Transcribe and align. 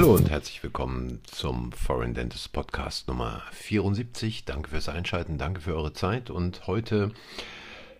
Hallo 0.00 0.14
und 0.14 0.30
herzlich 0.30 0.62
willkommen 0.62 1.20
zum 1.24 1.72
Foreign 1.72 2.14
Dentist 2.14 2.54
Podcast 2.54 3.06
Nummer 3.06 3.42
74. 3.52 4.46
Danke 4.46 4.70
fürs 4.70 4.88
Einschalten, 4.88 5.36
danke 5.36 5.60
für 5.60 5.74
eure 5.76 5.92
Zeit. 5.92 6.30
Und 6.30 6.66
heute 6.66 7.12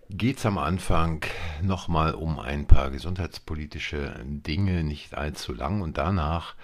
geht 0.08 0.38
es 0.38 0.46
am 0.46 0.56
Anfang 0.56 1.26
nochmal 1.62 2.14
um 2.14 2.38
ein 2.38 2.66
paar 2.66 2.90
gesundheitspolitische 2.90 4.14
Dinge, 4.24 4.82
nicht 4.82 5.14
allzu 5.14 5.52
lang. 5.52 5.82
Und 5.82 5.98
danach 5.98 6.54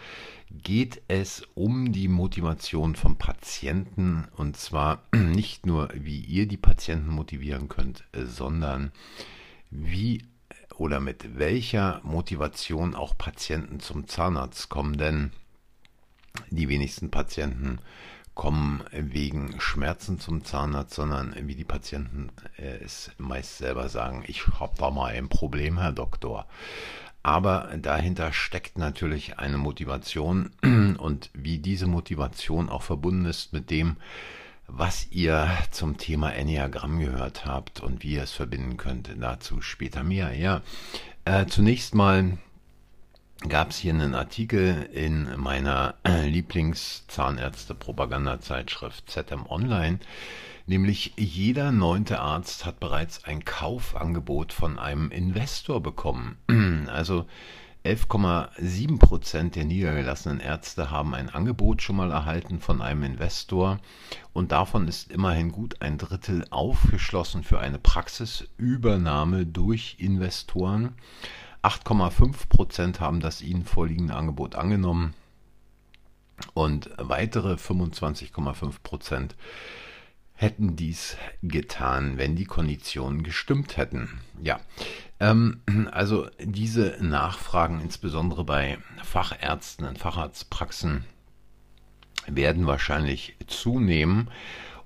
geht 0.50 1.02
es 1.06 1.46
um 1.54 1.92
die 1.92 2.08
Motivation 2.08 2.96
vom 2.96 3.18
Patienten. 3.18 4.28
Und 4.38 4.56
zwar 4.56 5.02
nicht 5.14 5.66
nur, 5.66 5.90
wie 5.92 6.20
ihr 6.20 6.48
die 6.48 6.56
Patienten 6.56 7.10
motivieren 7.10 7.68
könnt, 7.68 8.04
sondern 8.14 8.90
wie 9.68 10.22
oder 10.78 11.00
mit 11.00 11.38
welcher 11.38 12.00
Motivation 12.02 12.94
auch 12.94 13.16
Patienten 13.16 13.80
zum 13.80 14.06
Zahnarzt 14.08 14.68
kommen, 14.68 14.98
denn 14.98 15.32
die 16.50 16.68
wenigsten 16.68 17.10
Patienten 17.10 17.78
kommen 18.34 18.84
wegen 18.92 19.58
Schmerzen 19.58 20.20
zum 20.20 20.44
Zahnarzt, 20.44 20.94
sondern 20.94 21.34
wie 21.48 21.54
die 21.54 21.64
Patienten 21.64 22.30
äh, 22.58 22.84
es 22.84 23.10
meist 23.16 23.56
selber 23.58 23.88
sagen, 23.88 24.24
ich 24.26 24.46
habe 24.60 24.74
da 24.76 24.90
mal 24.90 25.14
ein 25.14 25.30
Problem, 25.30 25.78
Herr 25.78 25.92
Doktor. 25.92 26.46
Aber 27.22 27.70
dahinter 27.76 28.32
steckt 28.32 28.78
natürlich 28.78 29.38
eine 29.38 29.56
Motivation 29.56 30.50
und 30.98 31.30
wie 31.32 31.58
diese 31.58 31.86
Motivation 31.86 32.68
auch 32.68 32.82
verbunden 32.82 33.24
ist 33.24 33.52
mit 33.52 33.70
dem, 33.70 33.96
was 34.68 35.08
ihr 35.10 35.48
zum 35.70 35.98
Thema 35.98 36.32
Enneagramm 36.32 36.98
gehört 36.98 37.46
habt 37.46 37.80
und 37.80 38.02
wie 38.02 38.14
ihr 38.14 38.22
es 38.22 38.32
verbinden 38.32 38.76
könnt. 38.76 39.10
Dazu 39.18 39.60
später 39.60 40.02
mehr. 40.02 40.34
Ja, 40.34 40.62
äh, 41.24 41.46
zunächst 41.46 41.94
mal 41.94 42.38
gab 43.48 43.70
es 43.70 43.78
hier 43.78 43.94
einen 43.94 44.14
Artikel 44.14 44.88
in 44.92 45.38
meiner 45.38 45.94
äh, 46.04 46.26
Lieblingszahnärzte-Propaganda-Zeitschrift 46.26 49.10
ZM 49.10 49.46
Online, 49.46 49.98
nämlich 50.66 51.12
jeder 51.16 51.72
neunte 51.72 52.20
Arzt 52.20 52.64
hat 52.64 52.80
bereits 52.80 53.24
ein 53.24 53.44
Kaufangebot 53.44 54.52
von 54.52 54.78
einem 54.78 55.10
Investor 55.10 55.82
bekommen. 55.82 56.38
Also 56.86 57.26
11,7 57.86 58.98
Prozent 58.98 59.54
der 59.54 59.64
niedergelassenen 59.64 60.40
Ärzte 60.40 60.90
haben 60.90 61.14
ein 61.14 61.28
Angebot 61.28 61.82
schon 61.82 61.94
mal 61.94 62.10
erhalten 62.10 62.58
von 62.58 62.82
einem 62.82 63.04
Investor 63.04 63.78
und 64.32 64.50
davon 64.50 64.88
ist 64.88 65.12
immerhin 65.12 65.52
gut 65.52 65.80
ein 65.80 65.96
Drittel 65.96 66.44
aufgeschlossen 66.50 67.44
für 67.44 67.60
eine 67.60 67.78
Praxisübernahme 67.78 69.46
durch 69.46 69.96
Investoren. 70.00 70.94
8,5 71.62 72.48
Prozent 72.48 72.98
haben 72.98 73.20
das 73.20 73.40
ihnen 73.40 73.64
vorliegende 73.64 74.16
Angebot 74.16 74.56
angenommen 74.56 75.14
und 76.54 76.90
weitere 76.98 77.54
25,5 77.54 78.82
Prozent 78.82 79.36
hätten 80.36 80.76
dies 80.76 81.16
getan, 81.42 82.18
wenn 82.18 82.36
die 82.36 82.44
Konditionen 82.44 83.22
gestimmt 83.22 83.76
hätten. 83.76 84.20
Ja, 84.42 84.60
ähm, 85.20 85.60
also 85.92 86.28
diese 86.40 86.96
Nachfragen, 87.00 87.80
insbesondere 87.80 88.44
bei 88.44 88.78
Fachärzten 89.02 89.86
in 89.86 89.96
Facharztpraxen, 89.96 91.04
werden 92.26 92.66
wahrscheinlich 92.66 93.36
zunehmen. 93.46 94.30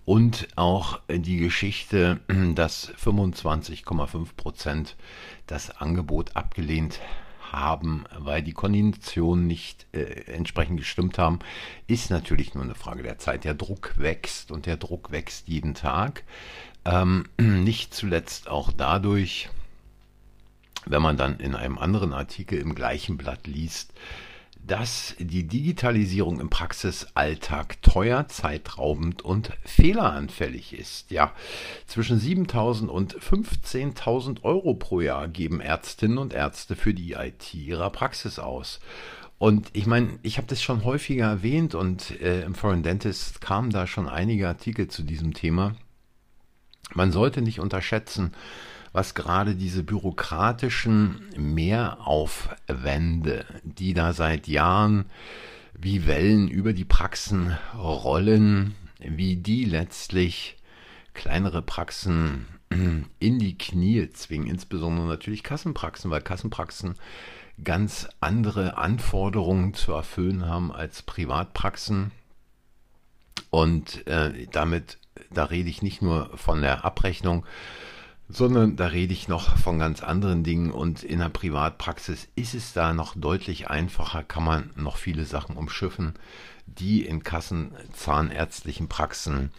Und 0.05 0.48
auch 0.56 1.00
die 1.09 1.37
Geschichte, 1.37 2.20
dass 2.55 2.92
25,5 2.95 4.34
Prozent 4.37 4.97
das 5.47 5.71
Angebot 5.71 6.37
abgelehnt 6.37 7.00
haben, 7.53 8.05
weil 8.16 8.43
die 8.43 8.53
Konditionen 8.53 9.47
nicht 9.47 9.87
äh, 9.93 10.32
entsprechend 10.32 10.78
gestimmt 10.78 11.19
haben, 11.19 11.41
ist 11.87 12.10
natürlich 12.10 12.55
nur 12.55 12.65
eine 12.65 12.75
Frage 12.75 13.03
der 13.03 13.19
Zeit. 13.19 13.44
Der 13.44 13.55
Druck 13.55 13.94
wächst 13.99 14.53
und 14.53 14.66
der 14.66 14.76
Druck 14.76 15.10
wächst 15.10 15.49
jeden 15.49 15.75
Tag. 15.75 16.25
Ähm, 16.84 17.26
nicht 17.38 17.93
zuletzt 17.94 18.49
auch 18.49 18.72
dadurch, 18.72 19.49
wenn 20.87 21.03
man 21.03 21.17
dann 21.17 21.39
in 21.39 21.55
einem 21.55 21.79
anderen 21.79 22.13
Artikel 22.13 22.59
im 22.59 22.75
gleichen 22.75 23.17
Blatt 23.17 23.47
liest, 23.47 23.93
dass 24.67 25.15
die 25.19 25.47
Digitalisierung 25.47 26.39
im 26.39 26.51
Praxisalltag 26.51 27.81
teuer, 27.83 28.29
zeitraubend 28.29 29.23
und 29.23 29.53
fehleranfällig 29.65 30.79
ist. 30.79 31.11
Ja, 31.11 31.33
zwischen 31.87 32.21
7.000 32.21 32.87
und 32.87 33.17
15.000 33.17 34.43
Euro 34.45 34.75
pro 34.75 35.01
Jahr 35.01 35.29
geben 35.29 35.61
Ärztinnen 35.61 36.19
und 36.19 36.35
Ärzte 36.35 36.77
für 36.77 36.95
die 36.95 37.12
IT 37.12 37.55
ihrer 37.55 37.91
Praxis 37.91 38.39
aus. 38.39 38.81
Und 39.39 39.71
ich 39.73 39.87
meine, 39.87 40.19
ich 40.23 40.37
habe 40.37 40.47
das 40.47 40.62
schon 40.62 40.85
häufiger 40.85 41.27
erwähnt 41.27 41.75
und 41.75 42.21
äh, 42.21 42.43
im 42.43 42.55
Foreign 42.55 42.83
Dentist 42.83 43.41
kamen 43.41 43.71
da 43.71 43.87
schon 43.87 44.07
einige 44.07 44.47
Artikel 44.47 44.89
zu 44.89 45.03
diesem 45.03 45.33
Thema. 45.33 45.75
Man 46.93 47.11
sollte 47.11 47.41
nicht 47.41 47.59
unterschätzen, 47.59 48.35
was 48.93 49.15
gerade 49.15 49.55
diese 49.55 49.83
bürokratischen 49.83 51.28
Mehraufwände, 51.37 53.45
die 53.62 53.95
da 53.95 54.12
seit 54.12 54.49
Jahren 54.49 55.06
wie 55.75 56.06
Wellen 56.06 56.49
über 56.49 56.73
die 56.73 56.84
Praxen 56.84 57.56
rollen, 57.77 58.75
wie 58.99 59.37
die 59.37 59.65
letztlich 59.65 60.56
kleinere 61.15 61.62
Praxen 61.62 62.47
in 62.71 63.39
die 63.39 63.56
Knie 63.56 64.11
zwingen, 64.11 64.49
insbesondere 64.49 65.06
natürlich 65.06 65.43
Kassenpraxen, 65.43 66.11
weil 66.11 66.23
Kassenpraxen 66.23 66.97
ganz 67.62 68.09
andere 68.21 68.79
Anforderungen 68.79 69.75
zu 69.75 69.93
erfüllen 69.93 70.47
haben 70.47 70.73
als 70.73 71.03
Privatpraxen. 71.03 72.11
Und 73.50 74.06
äh, 74.06 74.47
damit, 74.53 74.99
da 75.31 75.45
rede 75.45 75.69
ich 75.69 75.83
nicht 75.83 76.03
nur 76.03 76.31
von 76.37 76.62
der 76.62 76.84
Abrechnung, 76.84 77.45
sondern 78.33 78.77
da 78.77 78.87
rede 78.87 79.13
ich 79.13 79.29
noch 79.29 79.57
von 79.59 79.79
ganz 79.79 80.03
anderen 80.03 80.45
Dingen 80.45 80.71
und 80.71 81.03
in 81.03 81.19
der 81.19 81.29
Privatpraxis 81.29 82.29
ist 82.37 82.55
es 82.55 82.73
da 82.73 82.93
noch 82.93 83.15
deutlich 83.17 83.69
einfacher, 83.69 84.23
kann 84.23 84.45
man 84.45 84.71
noch 84.77 84.97
viele 84.97 85.25
Sachen 85.25 85.57
umschiffen, 85.57 86.15
die 86.67 87.05
in 87.05 87.23
Kassenzahnärztlichen 87.23 88.89
Praxen 88.89 89.51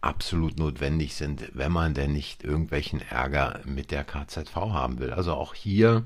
absolut 0.00 0.58
notwendig 0.58 1.14
sind, 1.14 1.50
wenn 1.54 1.72
man 1.72 1.94
denn 1.94 2.12
nicht 2.12 2.44
irgendwelchen 2.44 3.00
Ärger 3.00 3.60
mit 3.64 3.90
der 3.90 4.04
KZV 4.04 4.54
haben 4.54 4.98
will. 4.98 5.12
Also 5.12 5.32
auch 5.32 5.54
hier 5.54 6.04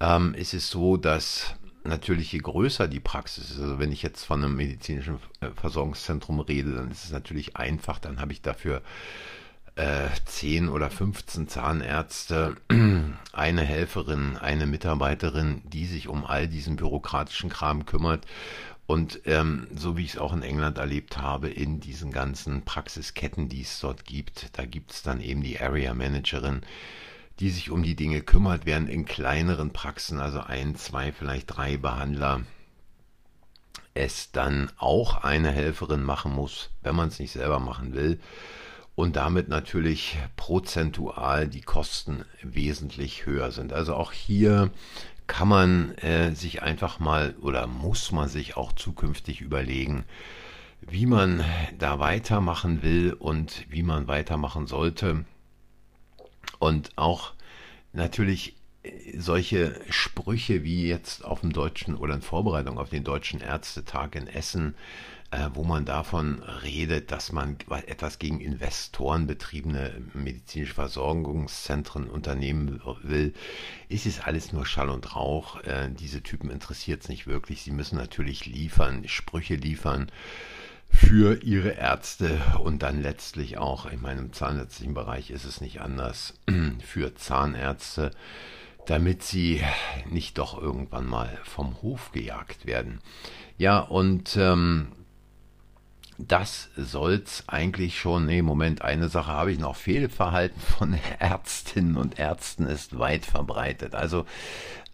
ähm, 0.00 0.34
ist 0.34 0.54
es 0.54 0.70
so, 0.70 0.96
dass 0.96 1.54
natürlich 1.84 2.32
je 2.32 2.38
größer 2.40 2.88
die 2.88 3.00
Praxis 3.00 3.50
ist, 3.50 3.60
also 3.60 3.78
wenn 3.78 3.92
ich 3.92 4.02
jetzt 4.02 4.24
von 4.24 4.42
einem 4.42 4.56
medizinischen 4.56 5.18
äh, 5.40 5.50
Versorgungszentrum 5.54 6.40
rede, 6.40 6.74
dann 6.74 6.90
ist 6.90 7.04
es 7.04 7.12
natürlich 7.12 7.56
einfach, 7.56 7.98
dann 7.98 8.20
habe 8.20 8.32
ich 8.32 8.42
dafür 8.42 8.82
äh, 9.78 10.08
10 10.24 10.68
oder 10.68 10.90
15 10.90 11.46
Zahnärzte, 11.46 12.56
eine 13.32 13.62
Helferin, 13.62 14.36
eine 14.36 14.66
Mitarbeiterin, 14.66 15.62
die 15.64 15.86
sich 15.86 16.08
um 16.08 16.26
all 16.26 16.48
diesen 16.48 16.76
bürokratischen 16.76 17.48
Kram 17.48 17.86
kümmert. 17.86 18.26
Und 18.86 19.20
ähm, 19.26 19.68
so 19.74 19.96
wie 19.96 20.04
ich 20.04 20.14
es 20.14 20.18
auch 20.18 20.32
in 20.32 20.42
England 20.42 20.78
erlebt 20.78 21.18
habe, 21.18 21.48
in 21.48 21.78
diesen 21.78 22.10
ganzen 22.10 22.64
Praxisketten, 22.64 23.48
die 23.48 23.60
es 23.60 23.78
dort 23.80 24.04
gibt, 24.04 24.58
da 24.58 24.64
gibt 24.64 24.92
es 24.92 25.02
dann 25.02 25.20
eben 25.20 25.42
die 25.42 25.60
Area 25.60 25.94
Managerin, 25.94 26.62
die 27.38 27.50
sich 27.50 27.70
um 27.70 27.82
die 27.84 27.94
Dinge 27.94 28.22
kümmert, 28.22 28.66
während 28.66 28.88
in 28.88 29.04
kleineren 29.04 29.72
Praxen, 29.72 30.18
also 30.18 30.40
ein, 30.40 30.74
zwei, 30.74 31.12
vielleicht 31.12 31.54
drei 31.56 31.76
Behandler, 31.76 32.40
es 33.94 34.32
dann 34.32 34.72
auch 34.76 35.22
eine 35.22 35.52
Helferin 35.52 36.02
machen 36.02 36.32
muss, 36.32 36.70
wenn 36.82 36.96
man 36.96 37.08
es 37.08 37.20
nicht 37.20 37.32
selber 37.32 37.60
machen 37.60 37.94
will 37.94 38.18
und 38.98 39.14
damit 39.14 39.48
natürlich 39.48 40.18
prozentual 40.34 41.46
die 41.46 41.60
Kosten 41.60 42.24
wesentlich 42.42 43.26
höher 43.26 43.52
sind. 43.52 43.72
Also 43.72 43.94
auch 43.94 44.10
hier 44.10 44.72
kann 45.28 45.46
man 45.46 45.94
äh, 45.98 46.34
sich 46.34 46.64
einfach 46.64 46.98
mal 46.98 47.36
oder 47.40 47.68
muss 47.68 48.10
man 48.10 48.28
sich 48.28 48.56
auch 48.56 48.72
zukünftig 48.72 49.40
überlegen, 49.40 50.04
wie 50.80 51.06
man 51.06 51.44
da 51.78 52.00
weitermachen 52.00 52.82
will 52.82 53.12
und 53.12 53.66
wie 53.68 53.84
man 53.84 54.08
weitermachen 54.08 54.66
sollte. 54.66 55.24
Und 56.58 56.90
auch 56.96 57.34
natürlich 57.92 58.56
äh, 58.82 59.16
solche 59.16 59.80
Sprüche 59.90 60.64
wie 60.64 60.88
jetzt 60.88 61.24
auf 61.24 61.42
dem 61.42 61.52
deutschen 61.52 61.94
oder 61.94 62.14
in 62.14 62.22
Vorbereitung 62.22 62.78
auf 62.78 62.90
den 62.90 63.04
deutschen 63.04 63.40
Ärztetag 63.40 64.16
in 64.16 64.26
Essen 64.26 64.74
äh, 65.30 65.50
wo 65.52 65.62
man 65.64 65.84
davon 65.84 66.42
redet, 66.62 67.12
dass 67.12 67.32
man 67.32 67.58
etwas 67.86 68.18
gegen 68.18 68.40
Investoren 68.40 69.26
betriebene 69.26 70.00
medizinische 70.14 70.74
Versorgungszentren 70.74 72.08
unternehmen 72.08 72.80
will, 73.02 73.34
ist 73.88 74.06
es 74.06 74.20
alles 74.20 74.52
nur 74.52 74.64
Schall 74.64 74.88
und 74.88 75.14
Rauch. 75.14 75.62
Äh, 75.64 75.90
diese 75.90 76.22
Typen 76.22 76.50
interessiert 76.50 77.02
es 77.02 77.08
nicht 77.08 77.26
wirklich. 77.26 77.62
Sie 77.62 77.72
müssen 77.72 77.96
natürlich 77.96 78.46
liefern, 78.46 79.06
Sprüche 79.06 79.56
liefern 79.56 80.10
für 80.90 81.42
ihre 81.42 81.72
Ärzte 81.72 82.40
und 82.62 82.82
dann 82.82 83.02
letztlich 83.02 83.58
auch, 83.58 83.84
in 83.84 84.00
meinem 84.00 84.32
zahnärztlichen 84.32 84.94
Bereich 84.94 85.30
ist 85.30 85.44
es 85.44 85.60
nicht 85.60 85.82
anders, 85.82 86.34
für 86.80 87.14
Zahnärzte 87.14 88.12
damit 88.86 89.22
sie 89.22 89.62
nicht 90.08 90.38
doch 90.38 90.58
irgendwann 90.58 91.04
mal 91.04 91.38
vom 91.44 91.82
Hof 91.82 92.10
gejagt 92.12 92.64
werden. 92.64 93.00
Ja, 93.58 93.80
und 93.80 94.34
ähm, 94.38 94.92
das 96.18 96.68
soll's 96.76 97.44
eigentlich 97.46 97.98
schon. 97.98 98.26
Nee, 98.26 98.42
Moment, 98.42 98.82
eine 98.82 99.08
Sache 99.08 99.30
habe 99.30 99.52
ich 99.52 99.58
noch. 99.58 99.76
Fehlverhalten 99.76 100.60
von 100.60 100.98
Ärztinnen 101.20 101.96
und 101.96 102.18
Ärzten 102.18 102.66
ist 102.66 102.98
weit 102.98 103.24
verbreitet. 103.24 103.94
Also 103.94 104.26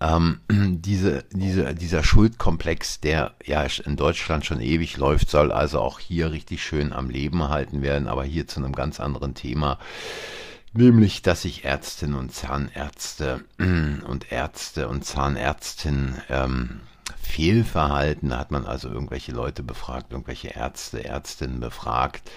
ähm, 0.00 0.40
diese, 0.50 1.24
diese, 1.32 1.74
dieser 1.74 2.04
Schuldkomplex, 2.04 3.00
der 3.00 3.32
ja 3.44 3.66
in 3.84 3.96
Deutschland 3.96 4.44
schon 4.44 4.60
ewig 4.60 4.98
läuft, 4.98 5.30
soll 5.30 5.50
also 5.50 5.80
auch 5.80 5.98
hier 5.98 6.30
richtig 6.30 6.62
schön 6.62 6.92
am 6.92 7.08
Leben 7.08 7.40
erhalten 7.40 7.80
werden, 7.80 8.06
aber 8.06 8.24
hier 8.24 8.46
zu 8.46 8.60
einem 8.60 8.72
ganz 8.72 9.00
anderen 9.00 9.34
Thema. 9.34 9.78
Nämlich, 10.74 11.22
dass 11.22 11.42
sich 11.42 11.64
Ärztinnen 11.64 12.16
und 12.16 12.32
Zahnärzte 12.32 13.44
und 13.58 14.30
Ärzte 14.30 14.88
und 14.88 15.04
Zahnärztinnen 15.04 16.20
ähm, 16.28 16.80
Fehlverhalten. 17.20 18.30
Da 18.30 18.38
hat 18.38 18.50
man 18.50 18.64
also 18.66 18.88
irgendwelche 18.88 19.32
Leute 19.32 19.62
befragt, 19.62 20.12
irgendwelche 20.12 20.48
Ärzte, 20.48 21.04
Ärztinnen 21.04 21.60
befragt. 21.60 22.30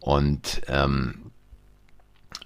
Und 0.00 0.62
ähm, 0.68 1.30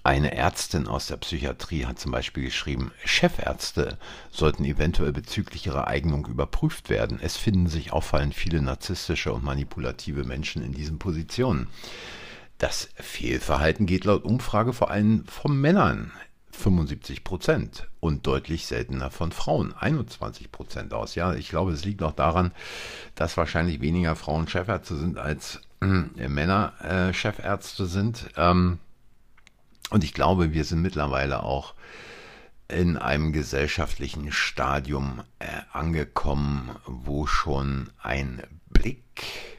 eine 0.03 0.35
Ärztin 0.35 0.87
aus 0.87 1.07
der 1.07 1.17
Psychiatrie 1.17 1.85
hat 1.85 1.99
zum 1.99 2.11
Beispiel 2.11 2.43
geschrieben, 2.43 2.91
Chefärzte 3.03 3.97
sollten 4.29 4.63
eventuell 4.63 5.11
bezüglich 5.11 5.65
ihrer 5.65 5.87
Eignung 5.87 6.27
überprüft 6.27 6.89
werden. 6.91 7.19
Es 7.21 7.37
finden 7.37 7.67
sich 7.67 7.91
auffallend 7.91 8.35
viele 8.35 8.61
narzisstische 8.61 9.33
und 9.33 9.43
manipulative 9.43 10.23
Menschen 10.23 10.63
in 10.63 10.73
diesen 10.73 10.99
Positionen. 10.99 11.69
Das 12.59 12.89
Fehlverhalten 12.95 13.85
geht 13.85 14.05
laut 14.05 14.23
Umfrage 14.23 14.73
vor 14.73 14.91
allem 14.91 15.25
von 15.25 15.59
Männern 15.59 16.11
75 16.55 17.23
Prozent 17.23 17.87
und 17.99 18.25
deutlich 18.27 18.65
seltener 18.65 19.11
von 19.11 19.31
Frauen 19.31 19.73
21 19.73 20.51
Prozent 20.51 20.93
aus. 20.93 21.15
Ja, 21.15 21.33
ich 21.33 21.49
glaube, 21.49 21.71
es 21.71 21.85
liegt 21.85 22.01
auch 22.03 22.13
daran, 22.13 22.51
dass 23.15 23.37
wahrscheinlich 23.37 23.81
weniger 23.81 24.15
Frauen 24.15 24.47
Chefärzte 24.47 24.95
sind 24.95 25.17
als 25.17 25.61
äh, 25.81 26.27
Männer 26.27 26.73
äh, 26.81 27.13
Chefärzte 27.13 27.85
sind. 27.85 28.29
Ähm, 28.37 28.79
und 29.91 30.03
ich 30.03 30.13
glaube, 30.13 30.53
wir 30.53 30.65
sind 30.65 30.81
mittlerweile 30.81 31.43
auch 31.43 31.75
in 32.67 32.97
einem 32.97 33.31
gesellschaftlichen 33.31 34.31
Stadium 34.31 35.21
äh, 35.39 35.45
angekommen, 35.71 36.71
wo 36.85 37.27
schon 37.27 37.91
ein 38.01 38.41
Blick 38.69 39.54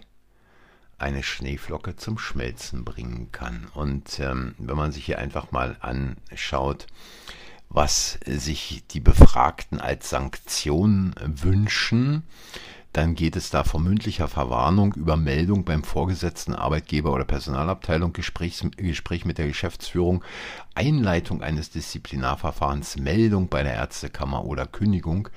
eine 0.99 1.23
Schneeflocke 1.23 1.97
zum 1.97 2.19
Schmelzen 2.19 2.85
bringen 2.85 3.31
kann. 3.33 3.69
Und 3.75 4.19
ähm, 4.19 4.55
wenn 4.59 4.77
man 4.77 4.93
sich 4.93 5.05
hier 5.05 5.19
einfach 5.19 5.53
mal 5.53 5.77
anschaut, 5.81 6.87
was 7.69 8.19
sich 8.25 8.85
die 8.91 9.01
Befragten 9.01 9.81
als 9.81 10.09
Sanktion 10.11 11.15
wünschen, 11.21 12.23
dann 12.97 13.15
geht 13.15 13.37
es 13.37 13.51
da 13.51 13.63
von 13.63 13.83
mündlicher 13.83 14.27
Verwarnung 14.27 14.95
über 14.95 15.19
Meldung 15.19 15.67
beim 15.67 15.85
Vorgesetzten 15.85 16.55
Arbeitgeber 16.55 17.13
oder 17.13 17.27
Personalabteilung, 17.27 18.15
Gesprächs, 18.15 18.65
Gespräch 18.75 19.27
mit 19.27 19.37
der 19.37 19.49
Geschäftsführung, 19.49 20.25
Einleitung 20.75 21.43
eines 21.43 21.69
Disziplinarverfahrens, 21.69 22.97
Meldung 22.97 23.49
bei 23.49 23.63
der 23.63 23.75
Ärztekammer 23.75 24.47
oder 24.47 24.65
Kündigung 24.65 25.29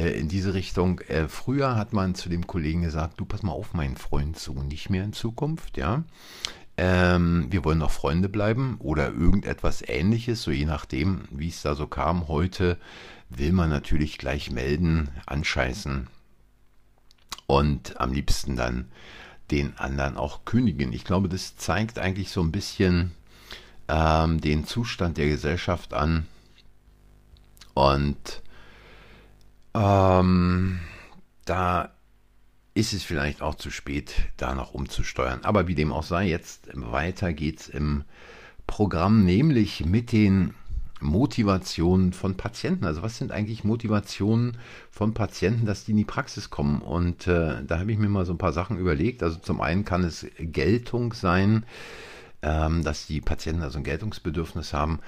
in 0.00 0.28
diese 0.28 0.54
Richtung. 0.54 1.00
Äh, 1.00 1.28
früher 1.28 1.76
hat 1.76 1.92
man 1.92 2.14
zu 2.14 2.28
dem 2.28 2.46
Kollegen 2.46 2.82
gesagt, 2.82 3.20
du 3.20 3.24
pass 3.24 3.42
mal 3.42 3.52
auf, 3.52 3.74
mein 3.74 3.96
Freund, 3.96 4.38
so 4.38 4.52
nicht 4.52 4.90
mehr 4.90 5.04
in 5.04 5.12
Zukunft, 5.12 5.76
ja. 5.76 6.04
Ähm, 6.76 7.48
wir 7.50 7.64
wollen 7.64 7.78
noch 7.78 7.90
Freunde 7.90 8.28
bleiben 8.28 8.76
oder 8.78 9.08
irgendetwas 9.12 9.82
ähnliches, 9.86 10.42
so 10.42 10.50
je 10.52 10.66
nachdem, 10.66 11.22
wie 11.30 11.48
es 11.48 11.62
da 11.62 11.74
so 11.74 11.88
kam. 11.88 12.28
Heute 12.28 12.78
will 13.30 13.52
man 13.52 13.68
natürlich 13.68 14.18
gleich 14.18 14.50
melden, 14.50 15.08
anscheißen, 15.26 16.06
und 17.48 17.98
am 17.98 18.12
liebsten 18.12 18.56
dann 18.56 18.88
den 19.50 19.76
anderen 19.78 20.18
auch 20.18 20.44
kündigen. 20.44 20.92
Ich 20.92 21.04
glaube, 21.04 21.28
das 21.28 21.56
zeigt 21.56 21.98
eigentlich 21.98 22.30
so 22.30 22.42
ein 22.42 22.52
bisschen 22.52 23.12
ähm, 23.88 24.40
den 24.40 24.66
Zustand 24.66 25.16
der 25.16 25.28
Gesellschaft 25.28 25.94
an. 25.94 26.26
Und 27.72 28.42
ähm, 29.78 30.80
da 31.44 31.90
ist 32.74 32.92
es 32.92 33.02
vielleicht 33.02 33.42
auch 33.42 33.54
zu 33.54 33.70
spät, 33.70 34.14
da 34.36 34.54
noch 34.54 34.74
umzusteuern. 34.74 35.40
Aber 35.42 35.66
wie 35.68 35.74
dem 35.74 35.92
auch 35.92 36.02
sei, 36.02 36.28
jetzt 36.28 36.68
weiter 36.74 37.32
geht's 37.32 37.68
im 37.68 38.04
Programm, 38.66 39.24
nämlich 39.24 39.84
mit 39.84 40.12
den 40.12 40.54
Motivationen 41.00 42.12
von 42.12 42.36
Patienten. 42.36 42.84
Also 42.84 43.02
was 43.02 43.18
sind 43.18 43.32
eigentlich 43.32 43.64
Motivationen 43.64 44.58
von 44.90 45.14
Patienten, 45.14 45.64
dass 45.64 45.84
die 45.84 45.92
in 45.92 45.96
die 45.96 46.04
Praxis 46.04 46.50
kommen? 46.50 46.82
Und 46.82 47.26
äh, 47.26 47.64
da 47.64 47.78
habe 47.78 47.92
ich 47.92 47.98
mir 47.98 48.08
mal 48.08 48.26
so 48.26 48.32
ein 48.32 48.38
paar 48.38 48.52
Sachen 48.52 48.78
überlegt. 48.78 49.22
Also 49.22 49.38
zum 49.38 49.60
einen 49.60 49.84
kann 49.84 50.04
es 50.04 50.26
Geltung 50.38 51.12
sein, 51.12 51.64
ähm, 52.42 52.84
dass 52.84 53.06
die 53.06 53.20
Patienten 53.20 53.62
also 53.62 53.78
ein 53.78 53.84
Geltungsbedürfnis 53.84 54.72
haben. 54.72 55.00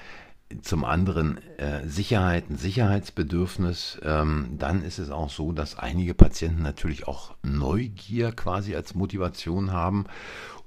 Zum 0.63 0.85
anderen 0.85 1.39
äh, 1.59 1.87
Sicherheit, 1.87 2.51
ein 2.51 2.57
Sicherheitsbedürfnis. 2.57 4.01
Ähm, 4.03 4.57
dann 4.59 4.83
ist 4.83 4.99
es 4.99 5.11
auch 5.11 5.31
so, 5.31 5.53
dass 5.53 5.79
einige 5.79 6.15
Patienten 6.15 6.63
natürlich 6.63 7.07
auch 7.07 7.35
Neugier 7.43 8.33
quasi 8.33 8.75
als 8.75 8.95
Motivation 8.95 9.73
haben 9.73 10.07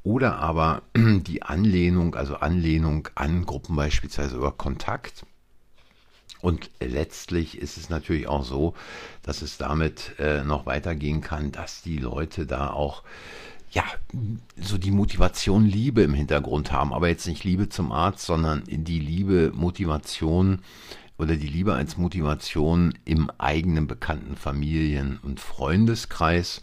oder 0.03 0.37
aber 0.37 0.83
die 0.95 1.43
Anlehnung, 1.43 2.15
also 2.15 2.35
Anlehnung 2.35 3.07
an 3.15 3.45
Gruppen 3.45 3.75
beispielsweise 3.75 4.35
über 4.35 4.51
Kontakt. 4.51 5.25
Und 6.41 6.69
letztlich 6.81 7.57
ist 7.57 7.77
es 7.77 7.89
natürlich 7.89 8.27
auch 8.27 8.43
so, 8.43 8.73
dass 9.21 9.41
es 9.41 9.57
damit 9.57 10.15
äh, 10.19 10.43
noch 10.43 10.65
weitergehen 10.65 11.21
kann, 11.21 11.53
dass 11.53 11.81
die 11.81 11.97
Leute 11.97 12.45
da 12.45 12.69
auch 12.69 13.03
ja, 13.73 13.83
so 14.55 14.77
die 14.77 14.91
Motivation 14.91 15.65
Liebe 15.65 16.03
im 16.03 16.13
Hintergrund 16.13 16.71
haben, 16.71 16.93
aber 16.93 17.07
jetzt 17.07 17.27
nicht 17.27 17.43
Liebe 17.43 17.69
zum 17.69 17.91
Arzt, 17.91 18.25
sondern 18.25 18.63
die 18.67 18.99
Liebe, 18.99 19.51
Motivation 19.53 20.59
oder 21.17 21.35
die 21.35 21.47
Liebe 21.47 21.73
als 21.73 21.97
Motivation 21.97 22.93
im 23.03 23.31
eigenen 23.39 23.87
bekannten 23.87 24.35
Familien- 24.35 25.19
und 25.23 25.39
Freundeskreis 25.39 26.61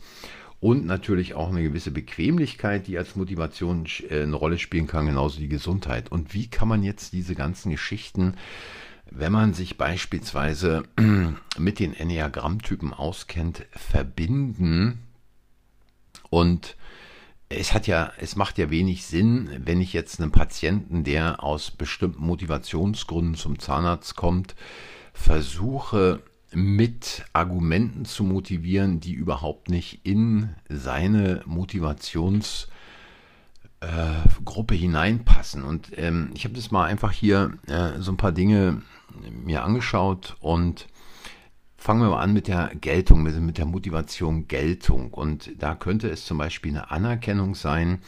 und 0.61 0.87
natürlich 0.87 1.35
auch 1.35 1.49
eine 1.49 1.63
gewisse 1.63 1.91
Bequemlichkeit, 1.91 2.87
die 2.87 2.97
als 2.97 3.17
Motivation 3.17 3.87
äh, 4.09 4.23
eine 4.23 4.37
Rolle 4.37 4.59
spielen 4.59 4.87
kann, 4.87 5.07
genauso 5.07 5.41
die 5.41 5.49
Gesundheit. 5.49 6.13
Und 6.13 6.33
wie 6.33 6.49
kann 6.49 6.69
man 6.69 6.83
jetzt 6.83 7.13
diese 7.13 7.35
ganzen 7.35 7.71
Geschichten, 7.71 8.35
wenn 9.11 9.33
man 9.33 9.55
sich 9.55 9.79
beispielsweise 9.79 10.85
mit 11.59 11.79
den 11.81 11.95
Enneagrammtypen 11.95 12.93
auskennt, 12.93 13.65
verbinden? 13.73 14.99
Und 16.29 16.77
es 17.51 17.75
hat 17.75 17.87
ja, 17.89 18.13
es 18.19 18.37
macht 18.37 18.59
ja 18.59 18.71
wenig 18.71 19.05
Sinn, 19.05 19.51
wenn 19.59 19.81
ich 19.81 19.93
jetzt 19.93 20.21
einen 20.21 20.31
Patienten, 20.31 21.03
der 21.03 21.43
aus 21.43 21.73
bestimmten 21.73 22.25
Motivationsgründen 22.25 23.35
zum 23.35 23.59
Zahnarzt 23.59 24.15
kommt, 24.15 24.55
versuche 25.13 26.23
mit 26.53 27.25
Argumenten 27.33 28.05
zu 28.05 28.23
motivieren, 28.23 29.01
die 29.01 29.13
überhaupt 29.13 29.69
nicht 29.69 30.01
in 30.05 30.51
seine 30.69 31.43
Motivationsgruppe 31.45 32.71
äh, 33.81 34.79
hineinpassen. 34.79 35.65
Und 35.65 35.91
ähm, 35.97 36.31
ich 36.35 36.45
habe 36.45 36.55
das 36.55 36.71
mal 36.71 36.85
einfach 36.85 37.13
hier 37.13 37.59
äh, 37.67 38.01
so 38.01 38.13
ein 38.13 38.17
paar 38.17 38.33
Dinge 38.33 38.83
mir 39.45 39.65
angeschaut 39.65 40.37
und 40.41 40.87
fangen 41.81 42.03
wir 42.03 42.11
mal 42.11 42.21
an 42.21 42.35
mit 42.35 42.47
der 42.47 42.73
Geltung, 42.79 43.23
mit, 43.23 43.57
der 43.57 43.65
Motivation 43.65 44.47
Geltung. 44.47 45.13
Und 45.15 45.51
da 45.59 45.75
könnte 45.75 46.11
es 46.11 46.27
zum 46.27 46.37
Beispiel 46.37 46.73
eine 46.73 46.91
Anerkennung 46.91 47.55
sein. 47.55 48.03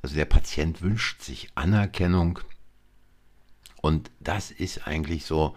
Also 0.00 0.14
der 0.14 0.24
Patient 0.24 0.80
wünscht 0.80 1.20
sich 1.20 1.50
Anerkennung. 1.54 2.38
Und 3.82 4.10
das 4.18 4.50
ist 4.50 4.86
eigentlich 4.86 5.26
so 5.26 5.54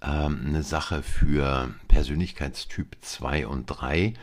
ähm, 0.00 0.42
eine 0.46 0.62
Sache 0.62 1.02
für 1.02 1.74
Persönlichkeitstyp 1.86 2.96
2 3.02 3.46
und 3.46 3.66
3. 3.66 4.14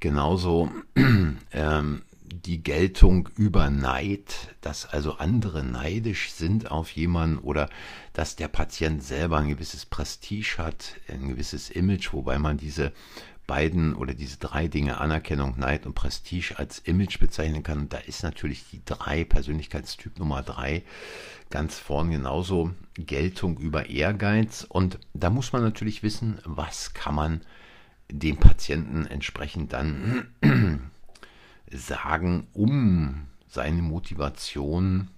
Genauso 0.00 0.70
ähm, 0.96 2.02
die 2.24 2.62
Geltung 2.62 3.28
über 3.36 3.70
Neid, 3.70 4.54
dass 4.62 4.86
also 4.86 5.18
andere 5.18 5.62
neidisch 5.62 6.32
sind 6.32 6.70
auf 6.70 6.90
jemanden 6.90 7.38
oder 7.38 7.68
dass 8.14 8.36
der 8.36 8.48
Patient 8.48 9.02
selber 9.02 9.38
ein 9.38 9.48
gewisses 9.48 9.84
Prestige 9.84 10.56
hat, 10.58 10.94
ein 11.08 11.28
gewisses 11.28 11.70
Image, 11.70 12.12
wobei 12.12 12.38
man 12.38 12.56
diese 12.56 12.92
beiden 13.46 13.94
oder 13.94 14.14
diese 14.14 14.38
drei 14.38 14.68
Dinge 14.68 14.98
Anerkennung, 14.98 15.58
Neid 15.58 15.84
und 15.84 15.94
Prestige 15.94 16.58
als 16.58 16.78
Image 16.78 17.18
bezeichnen 17.18 17.62
kann. 17.62 17.78
Und 17.78 17.92
da 17.92 17.98
ist 17.98 18.22
natürlich 18.22 18.64
die 18.70 18.80
drei, 18.84 19.24
Persönlichkeitstyp 19.24 20.18
Nummer 20.18 20.42
drei, 20.42 20.82
ganz 21.50 21.78
vorn 21.78 22.10
genauso 22.10 22.70
Geltung 22.94 23.58
über 23.58 23.90
Ehrgeiz. 23.90 24.64
Und 24.66 24.98
da 25.12 25.28
muss 25.28 25.52
man 25.52 25.62
natürlich 25.62 26.02
wissen, 26.02 26.38
was 26.44 26.94
kann 26.94 27.14
man 27.14 27.40
dem 28.10 28.38
Patienten 28.38 29.06
entsprechend 29.06 29.72
dann 29.74 30.26
sagen, 31.70 32.46
um 32.52 33.26
seine 33.46 33.82
Motivation 33.82 35.08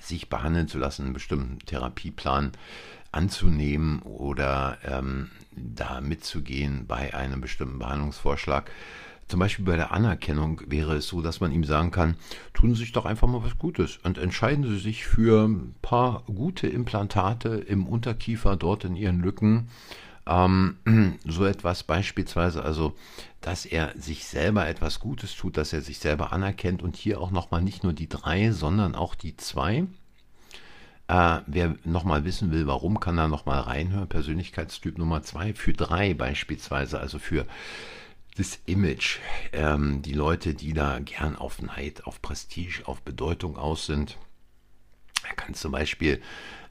sich 0.00 0.28
behandeln 0.28 0.68
zu 0.68 0.78
lassen, 0.78 1.04
einen 1.04 1.12
bestimmten 1.12 1.58
Therapieplan 1.60 2.52
anzunehmen 3.12 4.00
oder 4.02 4.78
ähm, 4.84 5.30
da 5.54 6.00
mitzugehen 6.00 6.86
bei 6.86 7.14
einem 7.14 7.40
bestimmten 7.40 7.78
Behandlungsvorschlag. 7.78 8.70
Zum 9.28 9.38
Beispiel 9.38 9.64
bei 9.64 9.76
der 9.76 9.92
Anerkennung 9.92 10.60
wäre 10.66 10.96
es 10.96 11.06
so, 11.06 11.22
dass 11.22 11.40
man 11.40 11.52
ihm 11.52 11.64
sagen 11.64 11.90
kann, 11.90 12.16
tun 12.52 12.74
Sie 12.74 12.80
sich 12.80 12.92
doch 12.92 13.06
einfach 13.06 13.28
mal 13.28 13.42
was 13.42 13.58
Gutes 13.58 13.98
und 13.98 14.18
entscheiden 14.18 14.64
Sie 14.64 14.78
sich 14.78 15.06
für 15.06 15.46
ein 15.46 15.74
paar 15.80 16.24
gute 16.24 16.66
Implantate 16.66 17.48
im 17.48 17.86
Unterkiefer 17.86 18.56
dort 18.56 18.84
in 18.84 18.96
Ihren 18.96 19.20
Lücken. 19.20 19.68
Ähm, 20.26 20.76
so 21.26 21.44
etwas 21.44 21.82
beispielsweise, 21.82 22.62
also 22.62 22.96
dass 23.40 23.66
er 23.66 23.92
sich 23.96 24.26
selber 24.26 24.68
etwas 24.68 25.00
Gutes 25.00 25.34
tut, 25.34 25.56
dass 25.56 25.72
er 25.72 25.80
sich 25.80 25.98
selber 25.98 26.32
anerkennt 26.32 26.82
und 26.82 26.96
hier 26.96 27.20
auch 27.20 27.30
nochmal 27.32 27.62
nicht 27.62 27.82
nur 27.82 27.92
die 27.92 28.08
drei, 28.08 28.52
sondern 28.52 28.94
auch 28.94 29.14
die 29.14 29.36
zwei. 29.36 29.86
Äh, 31.08 31.40
wer 31.46 31.76
nochmal 31.84 32.24
wissen 32.24 32.52
will, 32.52 32.66
warum, 32.66 33.00
kann 33.00 33.16
da 33.16 33.26
nochmal 33.26 33.60
reinhören. 33.60 34.08
Persönlichkeitstyp 34.08 34.96
Nummer 34.96 35.22
zwei 35.22 35.54
für 35.54 35.72
drei 35.72 36.14
beispielsweise, 36.14 37.00
also 37.00 37.18
für 37.18 37.46
das 38.36 38.60
Image, 38.64 39.18
ähm, 39.52 40.02
die 40.02 40.14
Leute, 40.14 40.54
die 40.54 40.72
da 40.72 41.00
gern 41.00 41.36
auf 41.36 41.60
Neid, 41.60 42.06
auf 42.06 42.22
Prestige, 42.22 42.82
auf 42.86 43.02
Bedeutung 43.02 43.58
aus 43.58 43.86
sind. 43.86 44.16
Da 45.22 45.34
kann 45.34 45.54
zum 45.54 45.72
Beispiel 45.72 46.22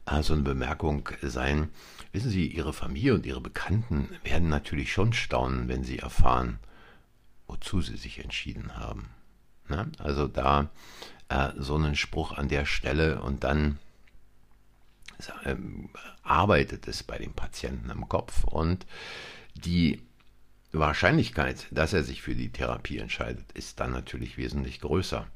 äh, 0.06 0.24
so 0.24 0.34
eine 0.34 0.42
Bemerkung 0.42 1.10
sein, 1.22 1.70
wissen 2.12 2.30
Sie, 2.30 2.48
Ihre 2.48 2.74
Familie 2.74 3.16
und 3.16 3.26
Ihre 3.26 3.42
Bekannten 3.42 4.10
werden 4.24 4.50
natürlich 4.50 4.92
schon 4.92 5.14
staunen, 5.14 5.68
wenn 5.68 5.84
sie 5.84 6.00
erfahren, 6.00 6.60
wozu 7.48 7.82
sie 7.82 7.98
sich 7.98 8.20
entschieden 8.20 8.78
haben. 8.78 9.10
Na? 9.68 9.88
Also 10.00 10.28
da 10.28 10.70
äh, 11.30 11.52
so 11.58 11.76
einen 11.76 11.96
Spruch 11.96 12.34
an 12.34 12.50
der 12.50 12.66
Stelle 12.66 13.22
und 13.22 13.44
dann 13.44 13.80
äh, 15.44 15.56
arbeitet 16.24 16.88
es 16.88 17.04
bei 17.04 17.18
dem 17.18 17.34
Patienten 17.34 17.90
im 17.90 18.08
Kopf 18.10 18.44
und 18.44 18.86
die 19.56 20.02
Wahrscheinlichkeit, 20.74 21.68
dass 21.72 21.94
er 21.94 22.04
sich 22.04 22.22
für 22.22 22.36
die 22.36 22.52
Therapie 22.52 22.98
entscheidet, 22.98 23.52
ist 23.54 23.80
dann 23.80 23.92
natürlich 23.92 24.38
wesentlich 24.38 24.80
größer. 24.80 25.28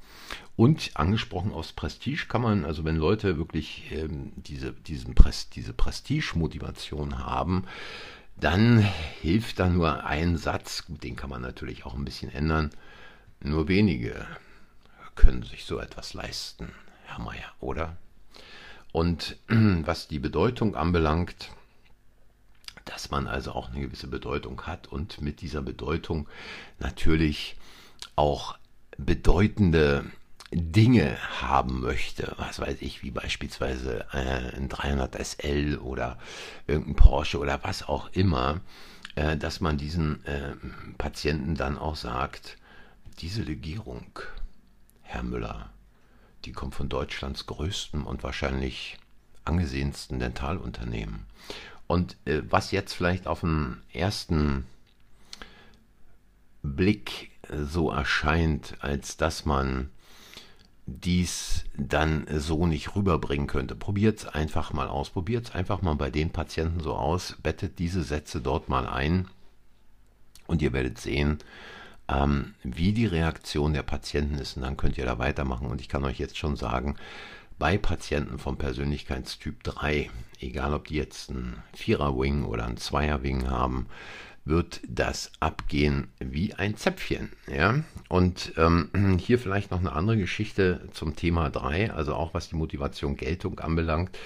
Und 0.56 0.92
angesprochen 0.94 1.52
aufs 1.52 1.74
Prestige 1.74 2.28
kann 2.28 2.42
man, 2.42 2.66
also 2.66 2.86
wenn 2.86 2.96
Leute 2.96 3.38
wirklich 3.38 3.92
ähm, 3.92 4.32
diese, 4.38 4.72
diesen 4.72 5.14
Pres 5.14 5.50
diese 5.50 5.74
Prestige-Motivation 5.74 7.20
haben, 7.20 7.66
dann 8.38 8.80
hilft 9.22 9.60
da 9.60 9.70
nur 9.70 10.06
ein 10.06 10.38
Satz, 10.38 10.86
gut, 10.86 11.04
den 11.04 11.16
kann 11.16 11.30
man 11.30 11.42
natürlich 11.42 11.86
auch 11.86 11.96
ein 11.96 12.06
bisschen 12.06 12.32
ändern. 12.32 12.70
Nur 13.42 13.68
wenige 13.68 14.26
können 15.16 15.44
sich 15.44 15.66
so 15.66 15.80
etwas 15.80 16.14
leisten, 16.14 16.72
Herr 17.06 17.20
Meier, 17.20 17.52
oder? 17.60 17.98
Und 18.92 19.38
was 19.48 20.08
die 20.08 20.20
Bedeutung 20.20 20.76
anbelangt, 20.76 21.50
dass 22.86 23.10
man 23.10 23.28
also 23.28 23.52
auch 23.52 23.70
eine 23.70 23.82
gewisse 23.82 24.08
Bedeutung 24.08 24.62
hat 24.64 24.88
und 24.88 25.22
mit 25.22 25.42
dieser 25.42 25.62
Bedeutung 25.62 26.28
natürlich 26.80 27.56
auch 28.16 28.58
bedeutende 28.98 30.06
Dinge 30.52 31.18
haben 31.42 31.82
möchte, 31.82 32.34
was 32.38 32.60
weiß 32.60 32.78
ich, 32.82 33.04
wie 33.04 33.12
beispielsweise 33.12 34.06
äh, 34.14 34.56
ein 34.56 34.70
300 34.70 35.16
SL 35.16 35.78
oder 35.78 36.18
irgendein 36.68 36.96
Porsche 36.96 37.40
oder 37.40 37.64
was 37.64 37.88
auch 37.88 38.10
immer, 38.14 38.62
äh, 39.16 39.36
dass 39.36 39.60
man 39.60 39.78
diesen 39.78 40.24
äh, 40.26 40.54
Patienten 40.98 41.56
dann 41.56 41.78
auch 41.78 41.96
sagt, 41.96 42.58
diese 43.20 43.42
Legierung, 43.42 44.20
Herr 45.02 45.24
Müller, 45.24 45.70
die 46.46 46.52
kommt 46.52 46.76
von 46.76 46.90
Deutschlands 46.90 47.48
größtem 47.48 48.06
und 48.06 48.24
wahrscheinlich 48.24 48.98
angesehensten 49.46 50.20
Dentalunternehmen. 50.20 51.26
Und 51.88 52.18
äh, 52.26 52.42
was 52.50 52.72
jetzt 52.72 52.94
vielleicht 52.94 53.28
auf 53.28 53.42
den 53.42 53.82
ersten 53.94 54.66
Blick 56.64 57.32
so 57.52 57.92
erscheint, 57.92 58.76
als 58.80 59.18
dass 59.18 59.46
man 59.46 59.90
dies 60.88 61.66
dann 61.76 62.28
so 62.30 62.68
nicht 62.68 62.96
rüberbringen 62.96 63.48
könnte. 63.48 63.76
Probiert 63.76 64.20
es 64.20 64.28
einfach 64.28 64.72
mal 64.72 64.88
aus. 64.88 65.10
Probiert 65.10 65.46
es 65.46 65.56
einfach 65.56 65.82
mal 65.82 65.96
bei 65.96 66.12
den 66.12 66.32
Patienten 66.32 66.80
so 66.80 66.94
aus. 66.96 67.38
Bettet 67.42 67.80
diese 67.80 68.04
Sätze 68.04 68.40
dort 68.40 68.70
mal 68.70 68.88
ein 68.88 69.28
und 70.48 70.62
ihr 70.62 70.74
werdet 70.74 71.00
sehen, 71.00 71.40
ähm, 72.08 72.54
wie 72.64 72.94
die 72.94 73.08
Reaktion 73.08 73.74
der 73.74 73.82
Patienten 73.82 74.36
ist. 74.36 74.58
Und 74.58 74.64
dann 74.64 74.78
könnt 74.78 74.98
ihr 74.98 75.06
da 75.06 75.18
weitermachen. 75.18 75.68
Und 75.68 75.82
ich 75.82 75.90
kann 75.90 76.04
euch 76.04 76.20
jetzt 76.20 76.38
schon 76.38 76.56
sagen, 76.56 76.98
bei 77.58 77.78
Patienten 77.78 78.38
vom 78.38 78.58
Persönlichkeitstyp 78.58 79.64
3, 79.64 80.10
egal 80.40 80.74
ob 80.74 80.88
die 80.88 80.96
jetzt 80.96 81.30
einen 81.30 81.62
Vierer-Wing 81.74 82.44
oder 82.44 82.66
einen 82.66 82.78
Zweier-Wing 82.78 83.50
haben, 83.50 83.88
wird 84.46 84.82
das 84.88 85.32
abgehen 85.40 86.08
wie 86.20 86.54
ein 86.54 86.78
Zäpfchen. 86.78 87.32
Ja? 87.48 87.84
Und 88.10 88.54
ähm, 88.58 89.18
hier 89.20 89.40
vielleicht 89.40 89.72
noch 89.72 89.80
eine 89.80 89.94
andere 89.94 90.18
Geschichte 90.18 90.88
zum 90.92 91.16
Thema 91.16 91.50
3, 91.50 91.92
also 91.92 92.14
auch 92.14 92.34
was 92.34 92.50
die 92.50 92.56
Motivation 92.56 93.16
Geltung 93.18 93.60
anbelangt. 93.60 94.18